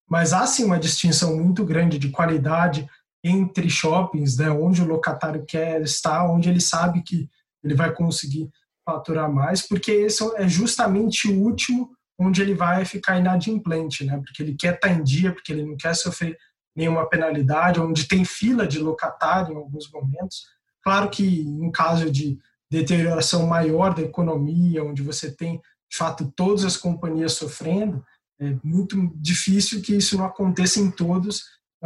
mas 0.08 0.32
há 0.32 0.46
sim 0.46 0.64
uma 0.64 0.78
distinção 0.78 1.36
muito 1.36 1.64
grande 1.64 1.98
de 1.98 2.10
qualidade 2.10 2.88
entre 3.22 3.68
shoppings, 3.68 4.36
né? 4.36 4.50
Onde 4.50 4.82
o 4.82 4.86
locatário 4.86 5.44
quer 5.46 5.82
estar, 5.82 6.28
onde 6.30 6.48
ele 6.48 6.60
sabe 6.60 7.02
que 7.02 7.28
ele 7.62 7.74
vai 7.74 7.92
conseguir 7.92 8.50
faturar 8.84 9.32
mais, 9.32 9.62
porque 9.62 9.90
esse 9.90 10.22
é 10.36 10.46
justamente 10.46 11.28
o 11.28 11.40
último 11.42 11.90
onde 12.18 12.42
ele 12.42 12.54
vai 12.54 12.84
ficar 12.84 13.18
inadimplente, 13.18 14.04
né? 14.04 14.18
Porque 14.18 14.42
ele 14.42 14.54
quer 14.54 14.74
estar 14.74 14.90
em 14.90 15.02
dia, 15.02 15.32
porque 15.32 15.52
ele 15.52 15.64
não 15.64 15.76
quer 15.76 15.94
sofrer 15.94 16.36
nenhuma 16.76 17.08
penalidade, 17.08 17.80
onde 17.80 18.06
tem 18.06 18.24
fila 18.24 18.66
de 18.66 18.78
locatário 18.78 19.52
em 19.52 19.56
alguns 19.56 19.90
momentos. 19.90 20.42
Claro 20.84 21.08
que 21.08 21.40
em 21.40 21.70
caso 21.72 22.10
de 22.10 22.38
deterioração 22.70 23.46
maior 23.46 23.94
da 23.94 24.02
economia, 24.02 24.84
onde 24.84 25.02
você 25.02 25.30
tem, 25.30 25.60
de 25.90 25.96
fato, 25.96 26.30
todas 26.36 26.64
as 26.64 26.76
companhias 26.76 27.32
sofrendo, 27.32 28.04
é 28.38 28.54
muito 28.62 29.10
difícil 29.16 29.80
que 29.80 29.96
isso 29.96 30.18
não 30.18 30.26
aconteça 30.26 30.80
em 30.80 30.90
todos 30.90 31.44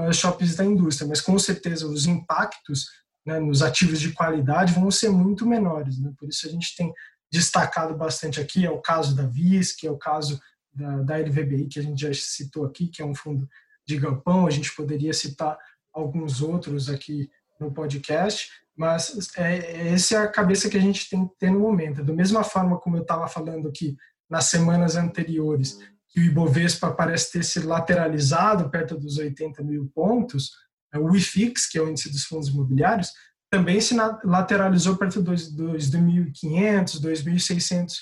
os 0.08 0.16
shoppings 0.16 0.56
da 0.56 0.64
indústria, 0.64 1.06
mas 1.06 1.20
com 1.20 1.38
certeza 1.38 1.86
os 1.86 2.06
impactos 2.06 2.86
né, 3.24 3.38
nos 3.38 3.62
ativos 3.62 4.00
de 4.00 4.12
qualidade 4.12 4.72
vão 4.72 4.90
ser 4.90 5.10
muito 5.10 5.46
menores. 5.46 5.98
Né? 5.98 6.12
Por 6.18 6.28
isso 6.28 6.46
a 6.46 6.50
gente 6.50 6.74
tem 6.76 6.92
destacado 7.30 7.94
bastante 7.94 8.40
aqui, 8.40 8.64
é 8.64 8.70
o 8.70 8.80
caso 8.80 9.14
da 9.14 9.26
VIS, 9.26 9.72
que 9.72 9.86
é 9.86 9.90
o 9.90 9.98
caso 9.98 10.40
da, 10.72 11.02
da 11.02 11.18
LVBI, 11.18 11.68
que 11.68 11.78
a 11.78 11.82
gente 11.82 12.00
já 12.00 12.12
citou 12.14 12.64
aqui, 12.64 12.88
que 12.88 13.02
é 13.02 13.04
um 13.04 13.14
fundo 13.14 13.48
de 13.86 13.96
galpão, 13.96 14.46
a 14.46 14.50
gente 14.50 14.74
poderia 14.74 15.12
citar 15.12 15.58
alguns 15.92 16.40
outros 16.40 16.88
aqui 16.88 17.30
no 17.58 17.72
podcast, 17.72 18.48
mas 18.76 19.30
é, 19.36 19.88
essa 19.92 20.14
é 20.14 20.18
a 20.18 20.28
cabeça 20.28 20.68
que 20.68 20.76
a 20.76 20.80
gente 20.80 21.10
tem 21.10 21.26
que 21.26 21.34
ter 21.38 21.50
no 21.50 21.60
momento. 21.60 22.04
Da 22.04 22.12
mesma 22.12 22.44
forma 22.44 22.78
como 22.78 22.96
eu 22.96 23.02
estava 23.02 23.26
falando 23.26 23.68
aqui 23.68 23.96
nas 24.30 24.44
semanas 24.44 24.94
anteriores, 24.94 25.78
que 26.10 26.20
o 26.20 26.22
Ibovespa 26.22 26.90
parece 26.92 27.32
ter 27.32 27.44
se 27.44 27.60
lateralizado 27.60 28.70
perto 28.70 28.96
dos 28.96 29.18
80 29.18 29.62
mil 29.62 29.90
pontos, 29.94 30.52
é, 30.92 30.98
o 30.98 31.14
IFIX, 31.14 31.66
que 31.66 31.78
é 31.78 31.82
o 31.82 31.88
índice 31.88 32.10
dos 32.10 32.24
fundos 32.24 32.48
imobiliários, 32.48 33.12
também 33.50 33.80
se 33.80 33.96
lateralizou 34.24 34.96
perto 34.96 35.22
dos 35.22 35.54
2.500, 35.54 37.00
2.600 37.00 37.94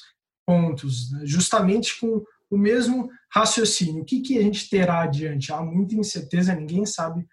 pontos, 0.47 1.11
né? 1.13 1.21
justamente 1.25 1.99
com 2.01 2.23
o 2.51 2.59
mesmo 2.59 3.09
raciocínio. 3.33 4.03
O 4.03 4.05
que, 4.05 4.21
que 4.21 4.39
a 4.39 4.43
gente 4.43 4.69
terá 4.69 5.03
adiante? 5.03 5.53
Há 5.53 5.63
muita 5.63 5.95
incerteza, 5.95 6.55
ninguém 6.55 6.85
sabe 6.85 7.27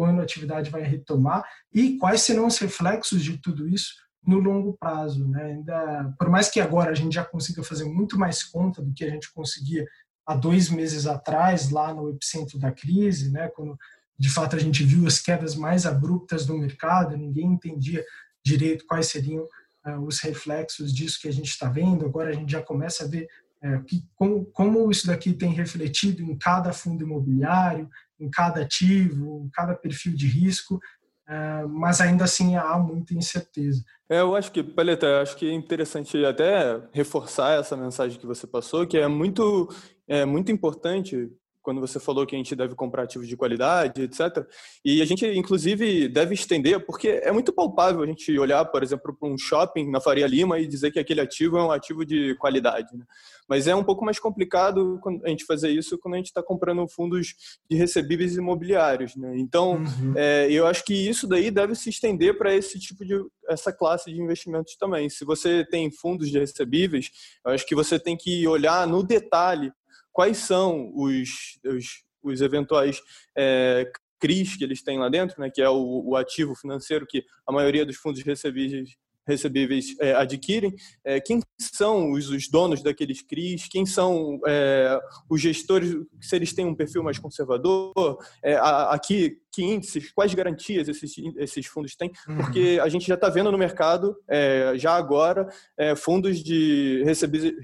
quando 0.00 0.20
a 0.20 0.22
atividade 0.22 0.70
vai 0.70 0.80
retomar 0.80 1.44
e 1.70 1.98
quais 1.98 2.22
serão 2.22 2.46
os 2.46 2.56
reflexos 2.56 3.22
de 3.22 3.36
tudo 3.36 3.68
isso 3.68 3.96
no 4.26 4.38
longo 4.38 4.72
prazo. 4.80 5.28
Né? 5.28 5.42
Ainda, 5.42 6.14
por 6.18 6.30
mais 6.30 6.48
que 6.48 6.58
agora 6.58 6.90
a 6.90 6.94
gente 6.94 7.12
já 7.12 7.22
consiga 7.22 7.62
fazer 7.62 7.84
muito 7.84 8.18
mais 8.18 8.42
conta 8.42 8.80
do 8.80 8.94
que 8.94 9.04
a 9.04 9.10
gente 9.10 9.30
conseguia 9.30 9.86
há 10.26 10.34
dois 10.34 10.70
meses 10.70 11.06
atrás, 11.06 11.68
lá 11.68 11.92
no 11.92 12.08
epicentro 12.08 12.58
da 12.58 12.72
crise, 12.72 13.30
né? 13.30 13.48
quando 13.48 13.78
de 14.18 14.30
fato 14.30 14.56
a 14.56 14.58
gente 14.58 14.82
viu 14.82 15.06
as 15.06 15.20
quedas 15.20 15.54
mais 15.54 15.84
abruptas 15.84 16.46
do 16.46 16.56
mercado, 16.56 17.14
ninguém 17.14 17.48
entendia 17.48 18.02
direito 18.42 18.86
quais 18.86 19.08
seriam 19.08 19.46
uh, 19.86 20.00
os 20.06 20.18
reflexos 20.20 20.94
disso 20.94 21.20
que 21.20 21.28
a 21.28 21.32
gente 21.32 21.50
está 21.50 21.68
vendo. 21.68 22.06
Agora 22.06 22.30
a 22.30 22.34
gente 22.34 22.50
já 22.50 22.62
começa 22.62 23.04
a 23.04 23.06
ver 23.06 23.28
uh, 23.62 23.84
que, 23.84 24.02
como, 24.14 24.46
como 24.46 24.90
isso 24.90 25.06
daqui 25.06 25.34
tem 25.34 25.52
refletido 25.52 26.22
em 26.22 26.38
cada 26.38 26.72
fundo 26.72 27.04
imobiliário, 27.04 27.86
em 28.20 28.30
cada 28.30 28.60
ativo, 28.60 29.42
em 29.44 29.50
cada 29.50 29.74
perfil 29.74 30.14
de 30.14 30.26
risco, 30.26 30.76
uh, 30.76 31.68
mas 31.68 32.00
ainda 32.00 32.24
assim 32.24 32.56
há 32.56 32.78
muita 32.78 33.14
incerteza. 33.14 33.82
É, 34.08 34.20
eu 34.20 34.34
acho 34.36 34.52
que, 34.52 34.62
Paleta, 34.62 35.22
acho 35.22 35.36
que 35.36 35.48
é 35.48 35.52
interessante 35.52 36.24
até 36.24 36.80
reforçar 36.92 37.58
essa 37.58 37.76
mensagem 37.76 38.18
que 38.18 38.26
você 38.26 38.46
passou, 38.46 38.86
que 38.86 38.98
é 38.98 39.08
muito, 39.08 39.68
é 40.06 40.24
muito 40.24 40.52
importante 40.52 41.30
quando 41.62 41.80
você 41.80 42.00
falou 42.00 42.26
que 42.26 42.34
a 42.34 42.38
gente 42.38 42.54
deve 42.56 42.74
comprar 42.74 43.02
ativos 43.04 43.28
de 43.28 43.36
qualidade, 43.36 44.02
etc. 44.02 44.46
E 44.84 45.02
a 45.02 45.04
gente, 45.04 45.26
inclusive, 45.26 46.08
deve 46.08 46.34
estender, 46.34 46.84
porque 46.84 47.20
é 47.22 47.30
muito 47.30 47.52
palpável 47.52 48.02
a 48.02 48.06
gente 48.06 48.36
olhar, 48.38 48.64
por 48.64 48.82
exemplo, 48.82 49.16
para 49.16 49.28
um 49.28 49.36
shopping 49.36 49.90
na 49.90 50.00
Faria 50.00 50.26
Lima 50.26 50.58
e 50.58 50.66
dizer 50.66 50.90
que 50.90 50.98
aquele 50.98 51.20
ativo 51.20 51.58
é 51.58 51.62
um 51.62 51.70
ativo 51.70 52.04
de 52.04 52.34
qualidade. 52.36 52.96
Né? 52.96 53.04
Mas 53.48 53.66
é 53.66 53.74
um 53.74 53.84
pouco 53.84 54.04
mais 54.04 54.18
complicado 54.18 55.00
a 55.24 55.28
gente 55.28 55.44
fazer 55.44 55.70
isso 55.70 55.98
quando 55.98 56.14
a 56.14 56.16
gente 56.18 56.26
está 56.26 56.42
comprando 56.42 56.86
fundos 56.88 57.34
de 57.68 57.76
recebíveis 57.76 58.36
imobiliários. 58.36 59.16
Né? 59.16 59.34
Então, 59.38 59.72
uhum. 59.72 60.14
é, 60.16 60.50
eu 60.50 60.66
acho 60.66 60.84
que 60.84 60.94
isso 60.94 61.26
daí 61.26 61.50
deve 61.50 61.74
se 61.74 61.90
estender 61.90 62.38
para 62.38 62.54
esse 62.54 62.78
tipo 62.78 63.04
de 63.04 63.20
essa 63.48 63.72
classe 63.72 64.12
de 64.12 64.20
investimentos 64.20 64.76
também. 64.76 65.10
Se 65.10 65.24
você 65.24 65.64
tem 65.64 65.90
fundos 65.90 66.30
de 66.30 66.38
recebíveis, 66.38 67.10
eu 67.44 67.52
acho 67.52 67.66
que 67.66 67.74
você 67.74 67.98
tem 67.98 68.16
que 68.16 68.46
olhar 68.46 68.86
no 68.86 69.02
detalhe 69.02 69.72
quais 70.12 70.38
são 70.38 70.92
os, 70.94 71.58
os, 71.64 72.04
os 72.22 72.40
eventuais 72.40 73.00
é, 73.36 73.90
CRIs 74.20 74.56
que 74.56 74.64
eles 74.64 74.82
têm 74.82 74.98
lá 74.98 75.08
dentro, 75.08 75.40
né, 75.40 75.50
que 75.50 75.62
é 75.62 75.68
o, 75.68 76.02
o, 76.06 76.16
ativo 76.16 76.54
financeiro 76.54 77.06
que 77.08 77.24
a 77.46 77.52
maioria 77.52 77.86
dos 77.86 77.96
fundos 77.96 78.22
recebíveis, 78.22 78.90
recebíveis 79.26 79.96
é, 80.00 80.14
adquirem, 80.14 80.74
é, 81.04 81.20
quem 81.20 81.40
são 81.58 82.12
os, 82.12 82.28
os, 82.28 82.48
donos 82.48 82.82
daqueles 82.82 83.22
CRIs, 83.22 83.68
quem 83.68 83.86
são 83.86 84.38
é, 84.46 84.98
os 85.28 85.40
gestores, 85.40 85.94
se 86.20 86.36
eles 86.36 86.52
têm 86.52 86.66
um 86.66 86.74
perfil 86.74 87.02
mais 87.02 87.18
conservador, 87.18 88.18
é, 88.42 88.56
aqui 88.90 89.38
que 89.52 89.62
índices, 89.62 90.12
quais 90.12 90.32
garantias 90.32 90.88
esses, 90.88 91.12
esses 91.36 91.66
fundos 91.66 91.96
têm, 91.96 92.12
uhum. 92.28 92.36
porque 92.36 92.78
a 92.82 92.88
gente 92.88 93.06
já 93.06 93.14
está 93.14 93.28
vendo 93.28 93.50
no 93.50 93.58
mercado, 93.58 94.16
é, 94.28 94.72
já 94.76 94.94
agora, 94.94 95.48
é, 95.76 95.96
fundos 95.96 96.42
de 96.42 97.02
recebíveis, 97.04 97.54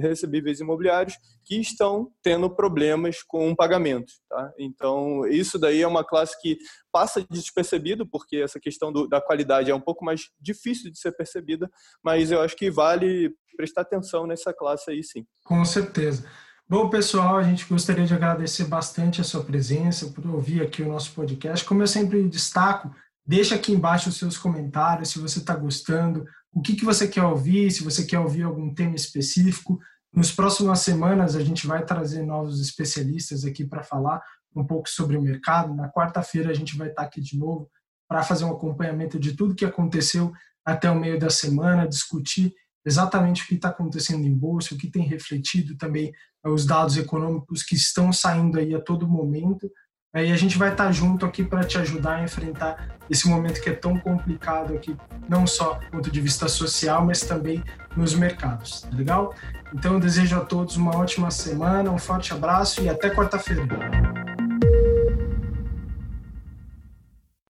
recebíveis 0.00 0.60
imobiliários 0.60 1.14
que 1.44 1.60
estão 1.60 2.10
tendo 2.22 2.50
problemas 2.50 3.22
com 3.22 3.54
pagamento. 3.54 4.12
Tá? 4.28 4.52
Então, 4.58 5.26
isso 5.26 5.58
daí 5.58 5.82
é 5.82 5.86
uma 5.86 6.04
classe 6.04 6.40
que 6.40 6.58
passa 6.90 7.24
despercebido, 7.30 8.06
porque 8.06 8.38
essa 8.38 8.58
questão 8.58 8.92
do, 8.92 9.06
da 9.06 9.20
qualidade 9.20 9.70
é 9.70 9.74
um 9.74 9.80
pouco 9.80 10.04
mais 10.04 10.30
difícil 10.40 10.90
de 10.90 10.98
ser 10.98 11.12
percebida, 11.12 11.70
mas 12.02 12.30
eu 12.30 12.40
acho 12.40 12.56
que 12.56 12.70
vale 12.70 13.32
prestar 13.56 13.82
atenção 13.82 14.26
nessa 14.26 14.52
classe 14.52 14.90
aí 14.90 15.02
sim. 15.02 15.24
Com 15.44 15.64
certeza. 15.64 16.28
Bom, 16.68 16.90
pessoal, 16.90 17.36
a 17.36 17.44
gente 17.44 17.64
gostaria 17.64 18.04
de 18.04 18.12
agradecer 18.12 18.64
bastante 18.64 19.20
a 19.20 19.24
sua 19.24 19.44
presença, 19.44 20.08
por 20.08 20.26
ouvir 20.26 20.60
aqui 20.60 20.82
o 20.82 20.88
nosso 20.88 21.12
podcast. 21.12 21.64
Como 21.64 21.80
eu 21.80 21.86
sempre 21.86 22.28
destaco, 22.28 22.92
deixa 23.24 23.54
aqui 23.54 23.70
embaixo 23.70 24.08
os 24.08 24.16
seus 24.16 24.36
comentários, 24.36 25.10
se 25.10 25.20
você 25.20 25.38
está 25.38 25.54
gostando, 25.54 26.26
o 26.52 26.60
que, 26.60 26.74
que 26.74 26.84
você 26.84 27.06
quer 27.06 27.22
ouvir, 27.22 27.70
se 27.70 27.84
você 27.84 28.04
quer 28.04 28.18
ouvir 28.18 28.42
algum 28.42 28.74
tema 28.74 28.96
específico. 28.96 29.78
Nos 30.12 30.32
próximas 30.32 30.80
semanas, 30.80 31.36
a 31.36 31.40
gente 31.40 31.68
vai 31.68 31.84
trazer 31.84 32.24
novos 32.24 32.60
especialistas 32.60 33.44
aqui 33.44 33.64
para 33.64 33.84
falar 33.84 34.20
um 34.52 34.64
pouco 34.64 34.88
sobre 34.88 35.16
o 35.16 35.22
mercado. 35.22 35.72
Na 35.72 35.88
quarta-feira, 35.88 36.50
a 36.50 36.54
gente 36.54 36.76
vai 36.76 36.88
estar 36.88 37.02
aqui 37.02 37.20
de 37.20 37.38
novo 37.38 37.70
para 38.08 38.24
fazer 38.24 38.44
um 38.44 38.50
acompanhamento 38.50 39.20
de 39.20 39.34
tudo 39.36 39.54
que 39.54 39.64
aconteceu 39.64 40.32
até 40.64 40.90
o 40.90 40.98
meio 40.98 41.16
da 41.16 41.30
semana, 41.30 41.86
discutir 41.86 42.52
exatamente 42.86 43.42
o 43.42 43.46
que 43.46 43.56
está 43.56 43.68
acontecendo 43.68 44.24
em 44.24 44.32
bolsa, 44.32 44.74
o 44.74 44.78
que 44.78 44.88
tem 44.88 45.02
refletido 45.02 45.76
também 45.76 46.12
os 46.44 46.64
dados 46.64 46.96
econômicos 46.96 47.64
que 47.64 47.74
estão 47.74 48.12
saindo 48.12 48.58
aí 48.58 48.74
a 48.74 48.80
todo 48.80 49.08
momento. 49.08 49.68
E 50.14 50.32
a 50.32 50.36
gente 50.36 50.56
vai 50.56 50.70
estar 50.70 50.90
junto 50.92 51.26
aqui 51.26 51.44
para 51.44 51.64
te 51.64 51.76
ajudar 51.76 52.16
a 52.16 52.24
enfrentar 52.24 52.96
esse 53.10 53.28
momento 53.28 53.60
que 53.60 53.68
é 53.68 53.74
tão 53.74 53.98
complicado 53.98 54.74
aqui, 54.74 54.96
não 55.28 55.46
só 55.46 55.74
do 55.74 55.90
ponto 55.90 56.10
de 56.10 56.20
vista 56.22 56.48
social, 56.48 57.04
mas 57.04 57.20
também 57.20 57.62
nos 57.94 58.14
mercados, 58.14 58.82
tá 58.82 58.96
legal? 58.96 59.34
Então 59.74 59.94
eu 59.94 60.00
desejo 60.00 60.36
a 60.36 60.40
todos 60.40 60.76
uma 60.76 60.96
ótima 60.96 61.30
semana, 61.30 61.90
um 61.90 61.98
forte 61.98 62.32
abraço 62.32 62.80
e 62.82 62.88
até 62.88 63.10
quarta-feira. 63.10 63.66